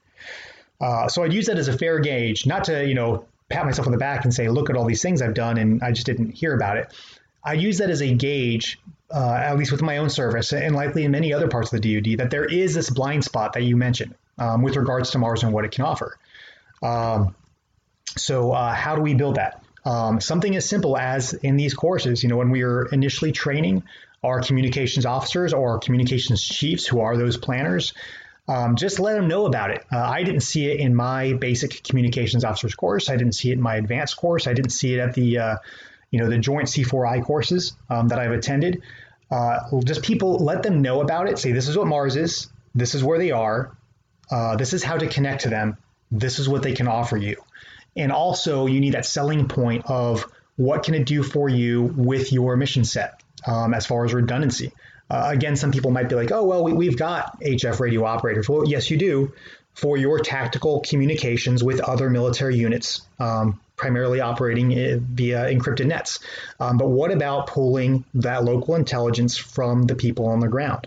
So 1.09 1.23
I'd 1.23 1.33
use 1.35 1.45
that 1.49 1.59
as 1.59 1.69
a 1.69 1.77
fair 1.77 1.99
gauge, 1.99 2.47
not 2.47 2.65
to, 2.65 2.87
you 2.87 2.95
know, 2.95 3.27
pat 3.51 3.67
myself 3.67 3.87
on 3.87 3.93
the 3.93 3.99
back 3.99 4.25
and 4.25 4.33
say, 4.33 4.49
look 4.49 4.71
at 4.71 4.77
all 4.77 4.87
these 4.87 5.03
things 5.03 5.21
I've 5.21 5.35
done 5.35 5.59
and 5.59 5.83
I 5.83 5.93
just 5.93 6.07
didn't 6.07 6.31
hear 6.31 6.55
about 6.55 6.79
it. 6.79 6.91
I 7.45 7.55
use 7.55 7.79
that 7.79 7.91
as 7.91 8.01
a 8.01 8.15
gauge, 8.15 8.79
uh, 9.13 9.35
at 9.35 9.57
least 9.59 9.73
with 9.73 9.83
my 9.83 9.99
own 9.99 10.11
service 10.11 10.53
and 10.53 10.75
likely 10.75 11.05
in 11.05 11.11
many 11.11 11.33
other 11.33 11.49
parts 11.49 11.73
of 11.73 11.81
the 11.81 12.01
DoD, 12.01 12.19
that 12.19 12.31
there 12.31 12.45
is 12.45 12.75
this 12.75 12.91
blind 12.91 13.25
spot 13.25 13.55
that 13.55 13.63
you 13.63 13.77
mentioned 13.77 14.15
um, 14.39 14.63
with 14.63 14.77
regards 14.77 15.11
to 15.13 15.19
Mars 15.19 15.43
and 15.43 15.53
what 15.53 15.65
it 15.65 15.73
can 15.73 15.85
offer. 15.85 16.17
Um, 16.83 17.35
so 18.17 18.53
uh, 18.53 18.75
how 18.75 18.97
do 18.97 19.03
we 19.03 19.15
build 19.15 19.37
that? 19.37 19.63
Um, 19.85 20.21
something 20.21 20.55
as 20.57 20.69
simple 20.69 20.97
as 20.97 21.33
in 21.33 21.57
these 21.57 21.75
courses, 21.75 22.23
you 22.23 22.29
know, 22.29 22.37
when 22.37 22.51
we 22.51 22.65
were 22.65 22.89
initially 22.93 23.33
training, 23.33 23.83
our 24.23 24.41
communications 24.43 25.07
officers 25.07 25.53
or 25.53 25.79
communications 25.79 26.43
chiefs 26.43 26.87
who 26.87 27.01
are 27.01 27.17
those 27.17 27.37
planners. 27.37 27.95
Um, 28.49 28.77
just 28.77 28.99
let 28.99 29.15
them 29.15 29.29
know 29.29 29.47
about 29.47 29.71
it. 29.71 29.85
Uh, 29.93 29.99
I 29.99 30.25
didn't 30.25 30.41
see 30.41 30.67
it 30.71 30.81
in 30.81 30.95
my 30.95 31.35
basic 31.35 31.85
communications 31.85 32.45
officers 32.45 32.75
course. 32.75 33.09
I 33.09 33.17
didn't 33.17 33.35
see 33.35 33.51
it 33.51 33.55
in 33.55 33.63
my 33.63 33.77
advanced 33.77 34.17
course. 34.17 34.47
I 34.47 34.55
didn't 34.55 34.73
see 34.73 34.95
it 34.95 34.99
at 34.99 35.15
the, 35.15 35.39
uh, 35.39 35.57
you 36.11 36.21
know, 36.21 36.29
the 36.29 36.39
joint 36.39 36.69
C4I 36.69 37.25
courses 37.25 37.75
um, 37.89 38.09
that 38.09 38.19
I've 38.19 38.33
attended. 38.33 38.83
Uh, 39.31 39.81
just 39.85 40.03
people 40.03 40.39
let 40.39 40.63
them 40.63 40.83
know 40.83 41.01
about 41.01 41.29
it. 41.29 41.39
Say 41.39 41.53
this 41.53 41.69
is 41.69 41.77
what 41.77 41.87
Mars 41.87 42.17
is. 42.17 42.49
This 42.75 42.95
is 42.95 43.05
where 43.05 43.19
they 43.19 43.31
are. 43.31 43.77
Uh, 44.31 44.57
this 44.57 44.73
is 44.73 44.83
how 44.83 44.97
to 44.97 45.07
connect 45.07 45.43
to 45.43 45.49
them. 45.49 45.77
This 46.11 46.39
is 46.39 46.49
what 46.49 46.63
they 46.63 46.73
can 46.73 46.89
offer 46.89 47.17
you. 47.17 47.37
And 47.97 48.13
also, 48.13 48.67
you 48.67 48.81
need 48.81 48.95
that 48.95 49.07
selling 49.07 49.49
point 49.49 49.85
of 49.87 50.27
what 50.57 50.85
can 50.85 50.95
it 50.95 51.07
do 51.07 51.23
for 51.23 51.49
you 51.49 51.83
with 51.83 52.33
your 52.33 52.57
mission 52.57 52.85
set 52.85 53.23
um, 53.47 53.75
as 53.75 53.87
far 53.87 54.05
as 54.05 54.15
redundancy. 54.15 54.73
Uh, 55.09 55.31
again, 55.33 55.57
some 55.57 55.73
people 55.73 55.91
might 55.91 56.09
be 56.09 56.15
like, 56.15 56.31
oh, 56.31 56.45
well, 56.45 56.63
we, 56.63 56.87
have 56.87 56.97
got 56.97 57.41
HF 57.41 57.81
radio 57.81 58.05
operators. 58.05 58.49
Well, 58.49 58.69
yes, 58.69 58.91
you 58.91 58.97
do 58.97 59.33
for 59.75 59.97
your 59.97 60.21
tactical 60.21 60.81
communications 60.89 61.65
with 61.65 61.81
other 61.81 62.11
military 62.11 62.57
units, 62.57 63.03
um, 63.19 63.61
primarily 63.81 64.21
operating 64.21 64.71
via 65.01 65.47
encrypted 65.47 65.87
nets. 65.87 66.21
Um, 66.61 66.77
but 66.77 66.89
what 66.89 67.11
about 67.11 67.47
pulling 67.47 68.05
that 68.13 68.45
local 68.45 68.75
intelligence 68.75 69.39
from 69.39 69.85
the 69.85 69.95
people 69.95 70.27
on 70.27 70.41
the 70.41 70.49
ground? 70.49 70.87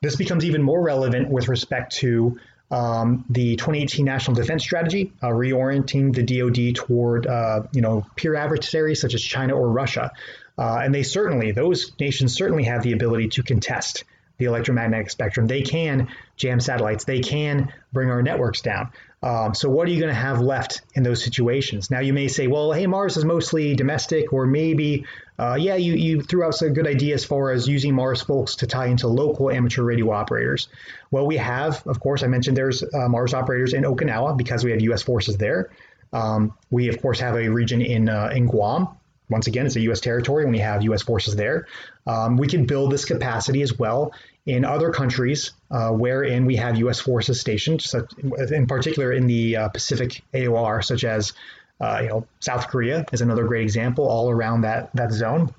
This 0.00 0.16
becomes 0.16 0.46
even 0.46 0.62
more 0.62 0.82
relevant 0.82 1.28
with 1.28 1.48
respect 1.48 1.96
to 1.96 2.40
um, 2.70 3.26
the 3.28 3.56
2018 3.56 4.06
National 4.06 4.34
Defense 4.34 4.62
Strategy, 4.62 5.12
uh, 5.22 5.28
reorienting 5.28 6.14
the 6.14 6.22
DoD 6.22 6.74
toward 6.74 7.26
uh, 7.26 7.64
you 7.72 7.82
know 7.82 8.06
peer 8.16 8.34
adversaries 8.34 8.98
such 8.98 9.12
as 9.12 9.22
China 9.22 9.54
or 9.54 9.68
Russia. 9.68 10.10
Uh, 10.56 10.80
and 10.82 10.94
they 10.94 11.02
certainly, 11.02 11.52
those 11.52 11.92
nations 12.00 12.34
certainly 12.34 12.64
have 12.64 12.82
the 12.82 12.92
ability 12.92 13.28
to 13.28 13.42
contest 13.42 14.04
the 14.42 14.48
electromagnetic 14.48 15.10
spectrum. 15.10 15.46
They 15.46 15.62
can 15.62 16.08
jam 16.36 16.58
satellites. 16.60 17.04
They 17.04 17.20
can 17.20 17.72
bring 17.92 18.10
our 18.10 18.22
networks 18.22 18.60
down. 18.60 18.90
Um, 19.22 19.54
so 19.54 19.70
what 19.70 19.86
are 19.86 19.92
you 19.92 20.00
going 20.00 20.12
to 20.12 20.20
have 20.20 20.40
left 20.40 20.80
in 20.94 21.04
those 21.04 21.22
situations? 21.22 21.92
Now 21.92 22.00
you 22.00 22.12
may 22.12 22.26
say, 22.26 22.48
well, 22.48 22.72
hey, 22.72 22.88
Mars 22.88 23.16
is 23.16 23.24
mostly 23.24 23.76
domestic, 23.76 24.32
or 24.32 24.46
maybe, 24.46 25.06
uh, 25.38 25.56
yeah, 25.60 25.76
you, 25.76 25.94
you 25.94 26.22
threw 26.22 26.44
out 26.44 26.56
some 26.56 26.72
good 26.72 26.88
idea 26.88 27.14
as 27.14 27.24
far 27.24 27.52
as 27.52 27.68
using 27.68 27.94
Mars 27.94 28.20
folks 28.20 28.56
to 28.56 28.66
tie 28.66 28.86
into 28.86 29.06
local 29.06 29.48
amateur 29.48 29.84
radio 29.84 30.10
operators. 30.10 30.68
Well, 31.12 31.26
we 31.26 31.36
have, 31.36 31.86
of 31.86 32.00
course, 32.00 32.24
I 32.24 32.26
mentioned 32.26 32.56
there's 32.56 32.82
uh, 32.82 33.08
Mars 33.08 33.32
operators 33.32 33.74
in 33.74 33.84
Okinawa 33.84 34.36
because 34.36 34.64
we 34.64 34.72
have 34.72 34.80
U.S. 34.80 35.02
forces 35.02 35.36
there. 35.36 35.70
Um, 36.12 36.54
we, 36.70 36.88
of 36.88 37.00
course, 37.00 37.20
have 37.20 37.36
a 37.36 37.48
region 37.48 37.80
in 37.80 38.08
uh, 38.08 38.30
in 38.34 38.46
Guam 38.46 38.88
once 39.32 39.48
again, 39.48 39.66
it's 39.66 39.76
a 39.76 39.80
U.S. 39.80 40.00
territory 40.00 40.44
and 40.44 40.52
we 40.52 40.58
have 40.58 40.82
U.S. 40.84 41.02
forces 41.02 41.34
there. 41.34 41.66
Um, 42.06 42.36
we 42.36 42.46
can 42.46 42.66
build 42.66 42.92
this 42.92 43.04
capacity 43.04 43.62
as 43.62 43.76
well 43.76 44.12
in 44.46 44.64
other 44.64 44.90
countries 44.90 45.52
uh, 45.70 45.90
wherein 45.90 46.46
we 46.46 46.56
have 46.56 46.76
U.S. 46.78 47.00
forces 47.00 47.40
stationed, 47.40 47.82
such, 47.82 48.12
in 48.18 48.66
particular 48.66 49.12
in 49.12 49.26
the 49.26 49.56
uh, 49.56 49.68
Pacific 49.68 50.22
AOR, 50.34 50.84
such 50.84 51.04
as 51.04 51.32
uh, 51.80 52.00
you 52.02 52.08
know 52.08 52.26
South 52.40 52.68
Korea 52.68 53.04
is 53.12 53.20
another 53.20 53.44
great 53.44 53.62
example, 53.62 54.06
all 54.06 54.30
around 54.30 54.62
that 54.62 54.90
that 54.94 55.12
zone. 55.12 55.54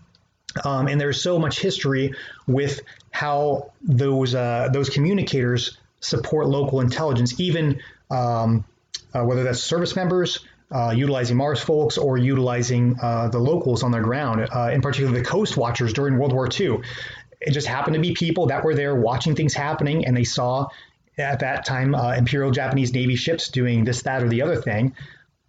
Um, 0.63 0.87
and 0.87 1.01
there's 1.01 1.21
so 1.21 1.39
much 1.39 1.59
history 1.59 2.13
with 2.47 2.81
how 3.11 3.71
those 3.81 4.35
uh, 4.35 4.69
those 4.71 4.89
communicators 4.89 5.77
support 5.99 6.47
local 6.47 6.81
intelligence, 6.81 7.39
even 7.39 7.81
um, 8.11 8.63
uh, 9.13 9.23
whether 9.23 9.43
that's 9.43 9.61
service 9.61 9.95
members 9.95 10.45
uh, 10.73 10.91
utilizing 10.91 11.37
Mars 11.37 11.61
folks 11.61 11.97
or 11.99 12.17
utilizing 12.17 12.97
uh, 12.99 13.29
the 13.29 13.37
locals 13.37 13.83
on 13.83 13.91
the 13.91 13.99
ground, 13.99 14.47
uh, 14.53 14.71
in 14.73 14.81
particular 14.81 15.13
the 15.13 15.23
coast 15.23 15.55
watchers 15.55 15.93
during 15.93 16.17
World 16.17 16.33
War 16.33 16.49
II. 16.49 16.79
It 17.39 17.51
just 17.51 17.67
happened 17.67 17.93
to 17.93 18.01
be 18.01 18.13
people 18.13 18.47
that 18.47 18.63
were 18.63 18.73
there 18.73 18.95
watching 18.95 19.35
things 19.35 19.53
happening, 19.53 20.05
and 20.05 20.17
they 20.17 20.23
saw 20.23 20.69
at 21.17 21.41
that 21.41 21.65
time 21.65 21.93
uh, 21.93 22.13
Imperial 22.13 22.49
Japanese 22.49 22.91
Navy 22.91 23.15
ships 23.15 23.49
doing 23.49 23.83
this, 23.83 24.01
that, 24.03 24.23
or 24.23 24.29
the 24.29 24.41
other 24.41 24.55
thing, 24.55 24.95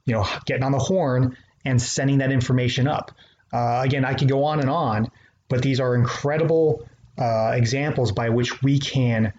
you 0.04 0.12
know, 0.12 0.26
getting 0.44 0.62
on 0.62 0.72
the 0.72 0.78
horn 0.78 1.38
and 1.64 1.80
sending 1.80 2.18
that 2.18 2.30
information 2.30 2.86
up. 2.86 3.12
Uh, 3.50 3.80
again, 3.82 4.04
I 4.04 4.12
could 4.12 4.28
go 4.28 4.44
on 4.44 4.60
and 4.60 4.68
on, 4.68 5.10
but 5.48 5.62
these 5.62 5.80
are 5.80 5.94
incredible 5.94 6.86
uh, 7.16 7.52
examples 7.54 8.12
by 8.12 8.28
which 8.28 8.62
we 8.62 8.78
can 8.78 9.32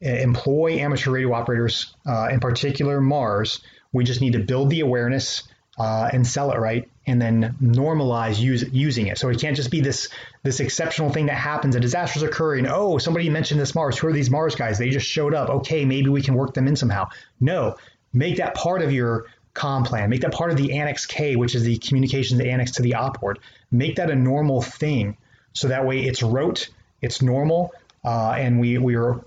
employ 0.00 0.78
amateur 0.78 1.10
radio 1.10 1.32
operators, 1.32 1.94
in 2.30 2.40
particular 2.40 3.00
Mars, 3.00 3.60
we 3.92 4.04
just 4.04 4.20
need 4.20 4.34
to 4.34 4.40
build 4.40 4.70
the 4.70 4.80
awareness 4.80 5.44
uh, 5.78 6.10
and 6.12 6.26
sell 6.26 6.50
it 6.50 6.58
right, 6.58 6.88
and 7.06 7.22
then 7.22 7.56
normalize 7.62 8.38
use, 8.38 8.64
using 8.72 9.06
it. 9.06 9.16
So 9.16 9.28
it 9.28 9.40
can't 9.40 9.56
just 9.56 9.70
be 9.70 9.80
this 9.80 10.08
this 10.42 10.60
exceptional 10.60 11.10
thing 11.10 11.26
that 11.26 11.36
happens. 11.36 11.76
A 11.76 11.80
disaster's 11.80 12.22
occurring. 12.24 12.66
Oh, 12.68 12.98
somebody 12.98 13.30
mentioned 13.30 13.60
this 13.60 13.74
Mars. 13.74 13.96
Who 13.96 14.08
are 14.08 14.12
these 14.12 14.28
Mars 14.28 14.56
guys? 14.56 14.78
They 14.78 14.90
just 14.90 15.06
showed 15.06 15.34
up. 15.34 15.48
Okay, 15.48 15.84
maybe 15.84 16.08
we 16.08 16.20
can 16.20 16.34
work 16.34 16.52
them 16.54 16.66
in 16.66 16.74
somehow. 16.74 17.08
No, 17.40 17.76
make 18.12 18.38
that 18.38 18.54
part 18.54 18.82
of 18.82 18.92
your 18.92 19.26
com 19.54 19.84
plan. 19.84 20.10
Make 20.10 20.22
that 20.22 20.32
part 20.32 20.50
of 20.50 20.56
the 20.56 20.78
Annex 20.78 21.06
K, 21.06 21.36
which 21.36 21.54
is 21.54 21.62
the 21.62 21.78
communications 21.78 22.40
annex 22.40 22.72
to 22.72 22.82
the 22.82 22.94
OPORD. 22.94 23.38
Make 23.70 23.96
that 23.96 24.10
a 24.10 24.16
normal 24.16 24.62
thing, 24.62 25.16
so 25.52 25.68
that 25.68 25.86
way 25.86 26.00
it's 26.00 26.22
rote, 26.22 26.68
it's 27.00 27.22
normal, 27.22 27.72
uh, 28.04 28.32
and 28.32 28.58
we 28.58 28.78
we 28.78 28.96
are 28.96 29.20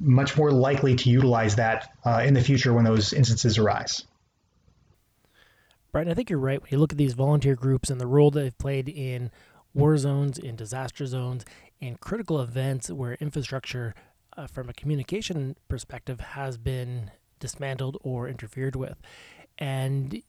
much 0.00 0.36
more 0.36 0.50
likely 0.50 0.94
to 0.96 1.10
utilize 1.10 1.56
that 1.56 1.92
uh, 2.04 2.22
in 2.24 2.34
the 2.34 2.40
future 2.40 2.72
when 2.72 2.84
those 2.84 3.12
instances 3.12 3.58
arise. 3.58 4.04
Brian, 5.92 6.10
I 6.10 6.14
think 6.14 6.30
you're 6.30 6.38
right. 6.38 6.60
When 6.60 6.68
you 6.70 6.78
look 6.78 6.92
at 6.92 6.98
these 6.98 7.14
volunteer 7.14 7.56
groups 7.56 7.90
and 7.90 8.00
the 8.00 8.06
role 8.06 8.30
that 8.30 8.40
they've 8.40 8.58
played 8.58 8.88
in 8.88 9.30
war 9.74 9.96
zones, 9.96 10.38
in 10.38 10.56
disaster 10.56 11.06
zones, 11.06 11.44
in 11.80 11.96
critical 11.96 12.40
events 12.40 12.90
where 12.90 13.14
infrastructure, 13.14 13.94
uh, 14.36 14.46
from 14.46 14.68
a 14.68 14.72
communication 14.72 15.56
perspective, 15.68 16.20
has 16.20 16.58
been 16.58 17.10
dismantled 17.38 17.96
or 18.02 18.28
interfered 18.28 18.76
with. 18.76 19.00
And 19.56 20.22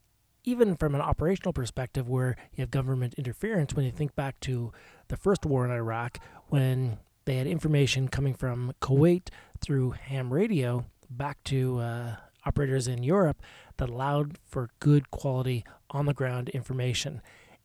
even 0.44 0.76
from 0.76 0.96
an 0.96 1.02
operational 1.02 1.54
perspective, 1.54 2.08
where 2.08 2.38
you 2.56 2.62
have 2.62 2.72
government 2.72 3.16
interference, 3.16 3.74
when 3.74 3.86
you 3.86 3.92
think 3.92 4.16
back 4.16 4.40
to 4.42 4.72
the 5.10 5.18
first 5.18 5.46
war 5.46 5.66
in 5.66 5.72
Iraq, 5.72 6.20
when 6.48 6.98
they 7.26 7.36
had 7.36 7.48
information 7.48 8.08
coming 8.08 8.34
from 8.34 8.74
Kuwait 8.82 9.30
through 9.62 9.92
ham 9.92 10.34
radio 10.34 10.86
back 11.10 11.44
to 11.46 11.80
uh, 11.80 12.16
operators 12.46 12.88
in 12.88 13.04
Europe 13.04 13.42
that 13.78 13.90
allowed 13.90 14.38
for 14.48 14.70
good 14.80 15.12
quality 15.12 15.64
on 15.92 16.06
the 16.06 16.14
ground 16.14 16.50
information. 16.50 17.22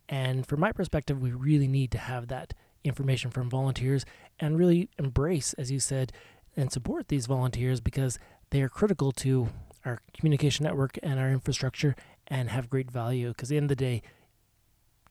And 0.09 0.47
from 0.47 0.61
my 0.61 0.73
perspective, 0.73 1.21
we 1.21 1.33
really 1.33 1.69
need 1.69 1.91
to 1.93 1.99
have 1.99 2.29
that 2.29 2.55
information 2.85 3.31
from 3.31 3.49
volunteers 3.49 4.05
and 4.39 4.59
really 4.59 4.89
embrace, 4.99 5.55
as 5.55 5.71
you 5.71 5.81
said, 5.81 6.13
and 6.57 6.71
support 6.71 7.09
these 7.09 7.27
volunteers 7.27 7.81
because 7.81 8.19
they 8.51 8.63
are 8.63 8.69
critical 8.69 9.11
to 9.13 9.49
our 9.85 10.01
communication 10.17 10.65
network 10.65 10.99
and 11.03 11.19
our 11.19 11.31
infrastructure 11.31 11.97
and 12.29 12.51
have 12.51 12.71
great 12.71 12.91
value. 12.91 13.29
Because 13.29 13.51
at 13.51 13.55
the 13.55 13.57
end 13.57 13.65
of 13.65 13.77
the 13.77 13.85
day, 13.85 14.03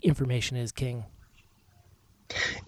information 0.03 0.57
is 0.57 0.71
king. 0.71 1.05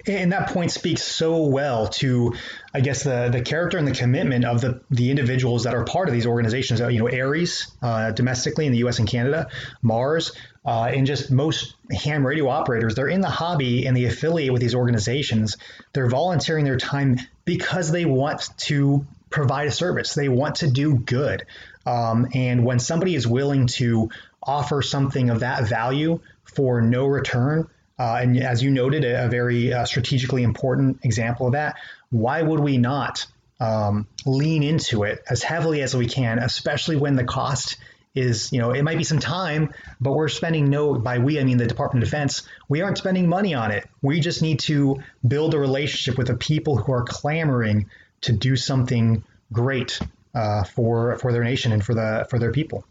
And 0.08 0.32
that 0.32 0.50
point 0.50 0.72
speaks 0.72 1.02
so 1.04 1.46
well 1.46 1.88
to, 1.88 2.34
I 2.74 2.82
guess, 2.82 3.04
the 3.04 3.30
the 3.32 3.42
character 3.42 3.78
and 3.78 3.88
the 3.88 3.94
commitment 3.94 4.46
of 4.46 4.62
the 4.62 4.82
the 4.90 5.10
individuals 5.10 5.64
that 5.64 5.74
are 5.74 5.84
part 5.84 6.08
of 6.08 6.14
these 6.14 6.26
organizations. 6.26 6.80
You 6.80 7.00
know, 7.00 7.10
ARES 7.10 7.72
uh, 7.82 8.12
domestically 8.12 8.66
in 8.66 8.72
the 8.72 8.80
U.S. 8.80 9.00
and 9.00 9.08
Canada, 9.08 9.50
Mars, 9.82 10.32
uh, 10.66 10.92
and 10.94 11.06
just 11.06 11.32
most 11.32 11.76
ham 11.92 12.26
radio 12.26 12.48
operators. 12.50 12.96
They're 12.96 13.08
in 13.08 13.22
the 13.22 13.30
hobby 13.30 13.86
and 13.86 13.96
they 13.96 14.06
affiliate 14.06 14.52
with 14.52 14.62
these 14.62 14.76
organizations. 14.76 15.58
They're 15.94 16.10
volunteering 16.10 16.66
their 16.66 16.78
time 16.78 17.20
because 17.46 17.92
they 17.92 18.06
want 18.06 18.50
to 18.58 19.06
provide 19.30 19.68
a 19.68 19.72
service. 19.72 20.14
They 20.14 20.30
want 20.30 20.56
to 20.58 20.72
do 20.72 20.96
good. 20.98 21.46
Um, 21.86 22.28
and 22.34 22.66
when 22.66 22.80
somebody 22.80 23.16
is 23.16 23.28
willing 23.28 23.68
to 23.68 24.10
offer 24.42 24.82
something 24.82 25.30
of 25.30 25.42
that 25.42 25.68
value 25.68 26.20
for 26.44 26.82
no 26.82 27.06
return, 27.06 27.68
uh, 27.98 28.20
and 28.22 28.38
as 28.42 28.62
you 28.62 28.72
noted, 28.72 29.06
a, 29.06 29.28
very 29.30 29.74
uh, 29.74 29.86
strategically 29.86 30.44
important 30.44 31.00
example 31.04 31.48
of 31.48 31.54
that. 31.54 31.78
Why 32.10 32.42
would 32.42 32.60
we 32.60 32.78
not 32.78 33.25
um, 33.60 34.08
lean 34.25 34.64
into 34.64 35.04
it 35.04 35.24
as 35.30 35.44
heavily 35.44 35.82
as 35.82 35.96
we 35.96 36.08
can, 36.08 36.40
especially 36.40 36.98
when 36.98 37.16
the 37.16 37.24
cost 37.24 37.78
is, 38.14 38.52
you 38.52 38.60
know, 38.60 38.72
it 38.72 38.84
might 38.84 38.98
be 38.98 39.04
some 39.04 39.20
time, 39.20 39.74
but 40.00 40.14
we're 40.14 40.30
spending 40.30 40.70
no, 40.70 40.96
by 40.96 41.20
we, 41.20 41.40
I 41.40 41.44
mean 41.44 41.58
the 41.58 41.68
Department 41.68 42.04
of 42.04 42.10
Defense, 42.10 42.44
we 42.70 42.82
aren't 42.82 42.98
spending 42.98 43.28
money 43.28 43.54
on 43.54 43.72
it. 43.72 43.88
We 44.02 44.20
just 44.20 44.42
need 44.42 44.60
to 44.62 45.02
build 45.25 45.54
a 45.54 45.60
relationship 45.60 46.18
with 46.18 46.28
the 46.28 46.36
people 46.36 46.78
who 46.78 46.92
are 46.94 47.04
clamoring 47.04 47.90
to 48.22 48.32
do 48.32 48.56
something 48.56 49.24
great 49.52 50.00
uh, 50.34 50.64
for 50.64 51.18
for 51.18 51.32
their 51.32 51.44
nation 51.44 51.72
and 51.72 51.84
for 51.84 51.94
the 51.94 52.25
for 52.30 52.40
their 52.40 52.52
people. 52.52 52.86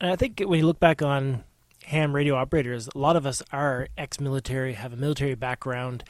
And 0.00 0.10
I 0.10 0.16
think 0.16 0.40
when 0.40 0.60
you 0.60 0.66
look 0.66 0.80
back 0.80 1.02
on 1.02 1.44
ham 1.88 2.14
radio 2.14 2.36
operators, 2.36 2.88
a 2.94 2.98
lot 2.98 3.16
of 3.16 3.26
us 3.26 3.42
are 3.50 3.88
ex 3.96 4.20
military, 4.20 4.74
have 4.74 4.92
a 4.92 4.96
military 4.96 5.34
background. 5.34 6.04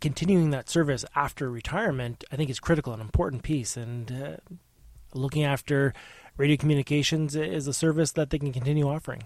Continuing 0.00 0.50
that 0.50 0.68
service 0.68 1.06
after 1.14 1.50
retirement, 1.50 2.22
I 2.30 2.36
think, 2.36 2.50
is 2.50 2.60
critical 2.60 2.92
and 2.92 3.00
important 3.00 3.42
piece. 3.42 3.76
And 3.76 4.12
uh, 4.12 4.54
looking 5.14 5.42
after 5.42 5.94
radio 6.36 6.56
communications 6.56 7.34
is 7.34 7.66
a 7.66 7.72
service 7.72 8.12
that 8.12 8.30
they 8.30 8.38
can 8.38 8.52
continue 8.52 8.88
offering. 8.88 9.22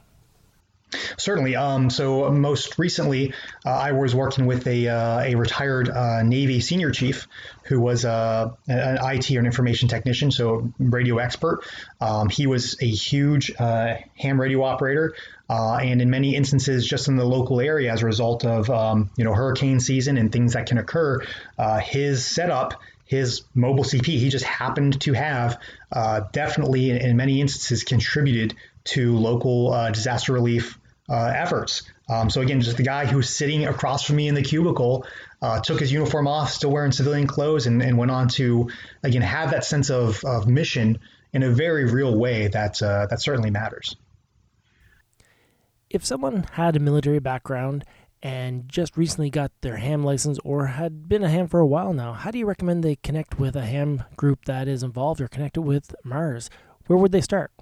Certainly. 1.18 1.56
Um, 1.56 1.90
so 1.90 2.30
most 2.30 2.78
recently, 2.78 3.32
uh, 3.64 3.70
I 3.70 3.92
was 3.92 4.14
working 4.14 4.46
with 4.46 4.66
a, 4.66 4.88
uh, 4.88 5.20
a 5.20 5.34
retired 5.34 5.88
uh, 5.88 6.22
Navy 6.22 6.60
senior 6.60 6.90
chief 6.90 7.26
who 7.64 7.80
was 7.80 8.04
uh, 8.04 8.50
an 8.68 8.98
IT 9.00 9.30
or 9.30 9.38
an 9.38 9.46
information 9.46 9.88
technician, 9.88 10.30
so 10.30 10.72
radio 10.78 11.18
expert. 11.18 11.64
Um, 12.00 12.28
he 12.28 12.46
was 12.46 12.76
a 12.82 12.86
huge 12.86 13.52
uh, 13.58 13.96
ham 14.16 14.40
radio 14.40 14.62
operator, 14.62 15.14
uh, 15.48 15.76
and 15.76 16.02
in 16.02 16.10
many 16.10 16.36
instances, 16.36 16.86
just 16.86 17.08
in 17.08 17.16
the 17.16 17.24
local 17.24 17.60
area, 17.60 17.92
as 17.92 18.02
a 18.02 18.06
result 18.06 18.44
of 18.44 18.68
um, 18.68 19.10
you 19.16 19.24
know 19.24 19.32
hurricane 19.32 19.80
season 19.80 20.18
and 20.18 20.30
things 20.30 20.52
that 20.52 20.66
can 20.66 20.78
occur, 20.78 21.22
his 21.82 22.24
setup 22.24 22.80
his 23.06 23.42
mobile 23.54 23.84
CP, 23.84 24.06
he 24.06 24.28
just 24.28 24.44
happened 24.44 25.00
to 25.02 25.12
have 25.12 25.60
uh, 25.92 26.22
definitely, 26.32 26.90
in, 26.90 26.96
in, 26.96 27.16
many 27.16 27.40
instances, 27.40 27.84
contributed 27.84 28.54
to 28.84 29.16
local 29.16 29.72
uh, 29.72 29.90
disaster 29.90 30.32
relief 30.32 30.78
uh, 31.08 31.32
efforts. 31.34 31.82
Um, 32.08 32.30
so 32.30 32.40
again, 32.40 32.61
just 32.61 32.76
the 32.76 32.82
guy 32.82 33.06
who 33.06 33.19
was 33.19 33.34
sitting 33.34 33.67
across 33.67 34.04
from 34.04 34.17
me 34.17 34.28
in 34.28 34.34
the 34.34 34.43
cubicle 34.43 35.06
uh, 35.43 35.60
took 35.60 35.80
his 35.80 35.93
uniform 35.93 36.26
off, 36.26 36.50
still 36.50 36.71
wearing 36.71 36.93
civilian 36.93 37.26
clothes, 37.26 37.67
and, 37.67 37.82
and, 37.82 37.99
went 37.99 38.10
on 38.10 38.28
to 38.28 38.71
again 39.02 39.23
have 39.23 39.50
that 39.50 39.64
sense 39.64 39.90
of, 39.90 40.25
of 40.25 40.47
mission 40.47 40.99
in 41.32 41.43
a 41.43 41.50
very 41.50 41.84
real 41.84 42.17
way 42.17 42.49
that 42.49 42.82
uh, 42.82 43.06
that 43.06 43.21
certainly 43.21 43.50
matters. 43.50 43.97
If 45.90 46.04
someone 46.04 46.47
had 46.52 46.76
a 46.76 46.80
military 46.80 47.21
background 47.21 47.84
and 48.23 48.69
just 48.69 48.97
recently 48.97 49.30
got 49.30 49.52
their 49.60 49.76
ham 49.76 50.02
license 50.02 50.38
or 50.45 50.67
had 50.67 51.08
been 51.08 51.23
a 51.23 51.28
ham 51.28 51.47
for 51.47 51.60
a 51.60 51.67
while 51.67 51.93
now, 51.93 52.14
how 52.14 52.30
do 52.30 52.38
you 52.38 52.47
recommend 52.47 52.82
they 52.82 52.97
connect 52.97 53.38
with 53.38 53.54
a 53.54 53.67
ham 53.67 54.02
group 54.17 54.47
that 54.47 54.67
is 54.67 54.82
involved 54.82 55.21
or 55.21 55.28
connected 55.28 55.62
with 55.62 55.95
Mars? 56.02 56.50
Where 56.86 56.99
would 56.99 57.12
they 57.12 57.21
start? 57.21 57.52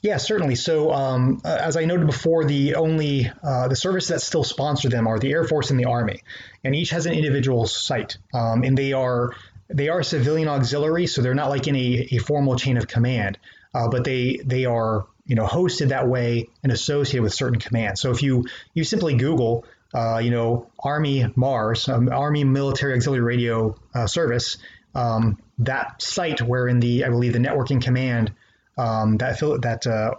Yeah, 0.00 0.18
certainly. 0.18 0.54
So, 0.54 0.92
um, 0.92 1.40
uh, 1.44 1.58
as 1.60 1.76
I 1.76 1.84
noted 1.84 2.06
before, 2.06 2.44
the 2.44 2.76
only 2.76 3.30
uh, 3.42 3.66
the 3.66 3.74
services 3.74 4.08
that 4.08 4.20
still 4.20 4.44
sponsor 4.44 4.88
them 4.88 5.08
are 5.08 5.18
the 5.18 5.32
Air 5.32 5.44
Force 5.44 5.70
and 5.70 5.80
the 5.80 5.86
Army, 5.86 6.22
and 6.62 6.74
each 6.74 6.90
has 6.90 7.06
an 7.06 7.14
individual 7.14 7.66
site, 7.66 8.16
um, 8.32 8.62
and 8.62 8.78
they 8.78 8.92
are 8.92 9.34
they 9.68 9.88
are 9.88 10.02
civilian 10.04 10.48
auxiliary, 10.48 11.08
so 11.08 11.20
they're 11.20 11.34
not 11.34 11.48
like 11.50 11.66
in 11.66 11.74
a, 11.74 12.08
a 12.12 12.18
formal 12.18 12.56
chain 12.56 12.76
of 12.76 12.86
command, 12.86 13.38
uh, 13.74 13.88
but 13.88 14.04
they 14.04 14.40
they 14.44 14.66
are 14.66 15.06
you 15.26 15.34
know 15.34 15.46
hosted 15.46 15.88
that 15.88 16.06
way 16.06 16.48
and 16.62 16.70
associated 16.70 17.22
with 17.22 17.34
certain 17.34 17.58
commands. 17.58 18.00
So 18.00 18.12
if 18.12 18.22
you 18.22 18.46
you 18.74 18.84
simply 18.84 19.14
Google 19.14 19.64
uh, 19.92 20.18
you 20.18 20.30
know 20.30 20.70
Army 20.78 21.26
Mars, 21.34 21.88
um, 21.88 22.08
Army 22.08 22.44
Military 22.44 22.94
Auxiliary 22.94 23.24
Radio 23.24 23.74
uh, 23.96 24.06
Service, 24.06 24.58
um, 24.94 25.42
that 25.58 26.00
site 26.00 26.40
where 26.40 26.68
in 26.68 26.78
the 26.78 27.04
I 27.04 27.08
believe 27.08 27.32
the 27.32 27.40
networking 27.40 27.82
command 27.82 28.32
um, 28.78 29.18
that 29.18 29.38
that 29.62 29.86
uh, 29.86 30.14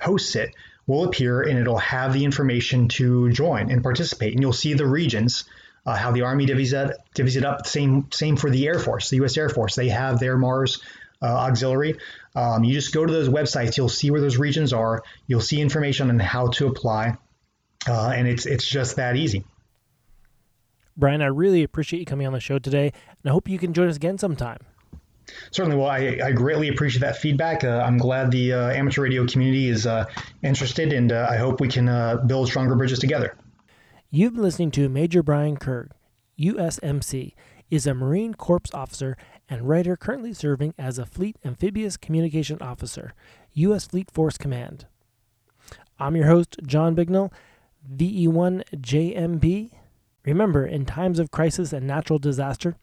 hosts 0.00 0.36
it 0.36 0.54
will 0.86 1.04
appear 1.04 1.42
and 1.42 1.58
it'll 1.58 1.78
have 1.78 2.12
the 2.12 2.24
information 2.24 2.88
to 2.88 3.30
join 3.30 3.70
and 3.70 3.82
participate. 3.82 4.32
And 4.32 4.42
you'll 4.42 4.52
see 4.52 4.74
the 4.74 4.86
regions, 4.86 5.44
uh, 5.86 5.94
how 5.94 6.10
the 6.10 6.22
Army 6.22 6.44
divvies 6.44 6.72
it, 6.72 6.96
divvies 7.14 7.36
it 7.36 7.44
up. 7.44 7.66
Same 7.66 8.08
same 8.10 8.36
for 8.36 8.50
the 8.50 8.66
Air 8.66 8.78
Force, 8.78 9.10
the 9.10 9.16
U.S. 9.16 9.36
Air 9.36 9.48
Force. 9.48 9.76
They 9.76 9.88
have 9.88 10.18
their 10.18 10.36
Mars 10.36 10.82
uh, 11.22 11.26
auxiliary. 11.26 11.98
Um, 12.34 12.64
you 12.64 12.74
just 12.74 12.92
go 12.92 13.06
to 13.06 13.12
those 13.12 13.28
websites. 13.28 13.76
You'll 13.76 13.88
see 13.88 14.10
where 14.10 14.20
those 14.20 14.36
regions 14.36 14.72
are. 14.72 15.04
You'll 15.26 15.40
see 15.40 15.60
information 15.60 16.10
on 16.10 16.18
how 16.18 16.48
to 16.48 16.66
apply, 16.66 17.16
uh, 17.88 18.08
and 18.08 18.26
it's 18.26 18.46
it's 18.46 18.66
just 18.66 18.96
that 18.96 19.16
easy. 19.16 19.44
Brian, 20.96 21.22
I 21.22 21.26
really 21.26 21.62
appreciate 21.62 22.00
you 22.00 22.06
coming 22.06 22.26
on 22.26 22.32
the 22.32 22.40
show 22.40 22.58
today, 22.58 22.92
and 23.08 23.30
I 23.30 23.30
hope 23.30 23.48
you 23.48 23.58
can 23.58 23.72
join 23.72 23.88
us 23.88 23.96
again 23.96 24.18
sometime. 24.18 24.58
Certainly. 25.50 25.76
Well, 25.76 25.88
I, 25.88 26.18
I 26.24 26.32
greatly 26.32 26.68
appreciate 26.68 27.00
that 27.00 27.16
feedback. 27.16 27.64
Uh, 27.64 27.82
I'm 27.84 27.98
glad 27.98 28.30
the 28.30 28.52
uh, 28.52 28.70
amateur 28.70 29.02
radio 29.02 29.26
community 29.26 29.68
is 29.68 29.86
uh, 29.86 30.06
interested, 30.42 30.92
and 30.92 31.12
uh, 31.12 31.28
I 31.30 31.36
hope 31.36 31.60
we 31.60 31.68
can 31.68 31.88
uh, 31.88 32.16
build 32.26 32.48
stronger 32.48 32.74
bridges 32.74 32.98
together. 32.98 33.36
You've 34.10 34.34
been 34.34 34.42
listening 34.42 34.70
to 34.72 34.88
Major 34.88 35.22
Brian 35.22 35.56
Kerg, 35.56 35.92
USMC, 36.38 37.34
is 37.70 37.86
a 37.86 37.94
Marine 37.94 38.34
Corps 38.34 38.74
officer 38.74 39.16
and 39.48 39.68
writer 39.68 39.96
currently 39.96 40.34
serving 40.34 40.74
as 40.78 40.98
a 40.98 41.06
Fleet 41.06 41.36
Amphibious 41.44 41.96
Communication 41.96 42.58
Officer, 42.60 43.14
U.S. 43.54 43.86
Fleet 43.86 44.10
Force 44.10 44.36
Command. 44.36 44.86
I'm 45.98 46.16
your 46.16 46.26
host, 46.26 46.56
John 46.66 46.94
Bignell, 46.94 47.32
VE1JMB. 47.96 49.70
Remember, 50.24 50.66
in 50.66 50.84
times 50.84 51.18
of 51.18 51.30
crisis 51.30 51.72
and 51.72 51.86
natural 51.86 52.18
disaster, 52.18 52.76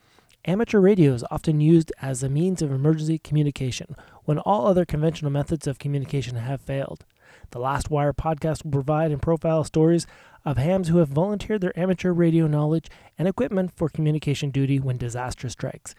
Amateur 0.45 0.79
radio 0.79 1.13
is 1.13 1.25
often 1.29 1.59
used 1.59 1.91
as 2.01 2.23
a 2.23 2.29
means 2.29 2.61
of 2.61 2.71
emergency 2.71 3.17
communication 3.17 3.95
when 4.23 4.39
all 4.39 4.67
other 4.67 4.85
conventional 4.85 5.31
methods 5.31 5.67
of 5.67 5.79
communication 5.79 6.37
have 6.37 6.61
failed. 6.61 7.03
The 7.51 7.59
Last 7.59 7.89
Wire 7.89 8.13
podcast 8.13 8.63
will 8.63 8.71
provide 8.71 9.11
and 9.11 9.21
profile 9.21 9.65
stories 9.65 10.07
of 10.45 10.57
hams 10.57 10.87
who 10.87 10.99
have 10.99 11.09
volunteered 11.09 11.59
their 11.59 11.77
amateur 11.77 12.13
radio 12.13 12.47
knowledge 12.47 12.89
and 13.17 13.27
equipment 13.27 13.71
for 13.75 13.89
communication 13.89 14.49
duty 14.49 14.79
when 14.79 14.97
disaster 14.97 15.49
strikes. 15.49 15.93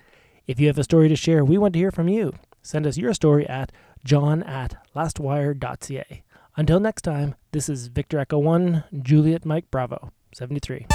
If 0.47 0.59
you 0.59 0.69
have 0.69 0.79
a 0.79 0.85
story 0.85 1.11
to 1.11 1.17
share, 1.17 1.45
we 1.45 1.59
want 1.59 1.75
to 1.75 1.79
hear 1.79 1.91
from 1.91 2.09
you. 2.09 2.33
Send 2.63 2.87
us 2.87 2.97
your 2.97 3.13
story 3.13 3.47
at 3.47 3.71
john 4.05 4.43
at 4.45 4.75
lastwire.ca. 4.97 6.23
Until 6.57 6.81
next 6.81 7.03
time, 7.03 7.35
this 7.53 7.69
is 7.69 7.89
Victor 7.89 8.19
Echo 8.19 8.39
1, 8.39 8.85
Juliet 9.03 9.45
Mike 9.45 9.71
Bravo, 9.71 10.13
73. 10.33 10.87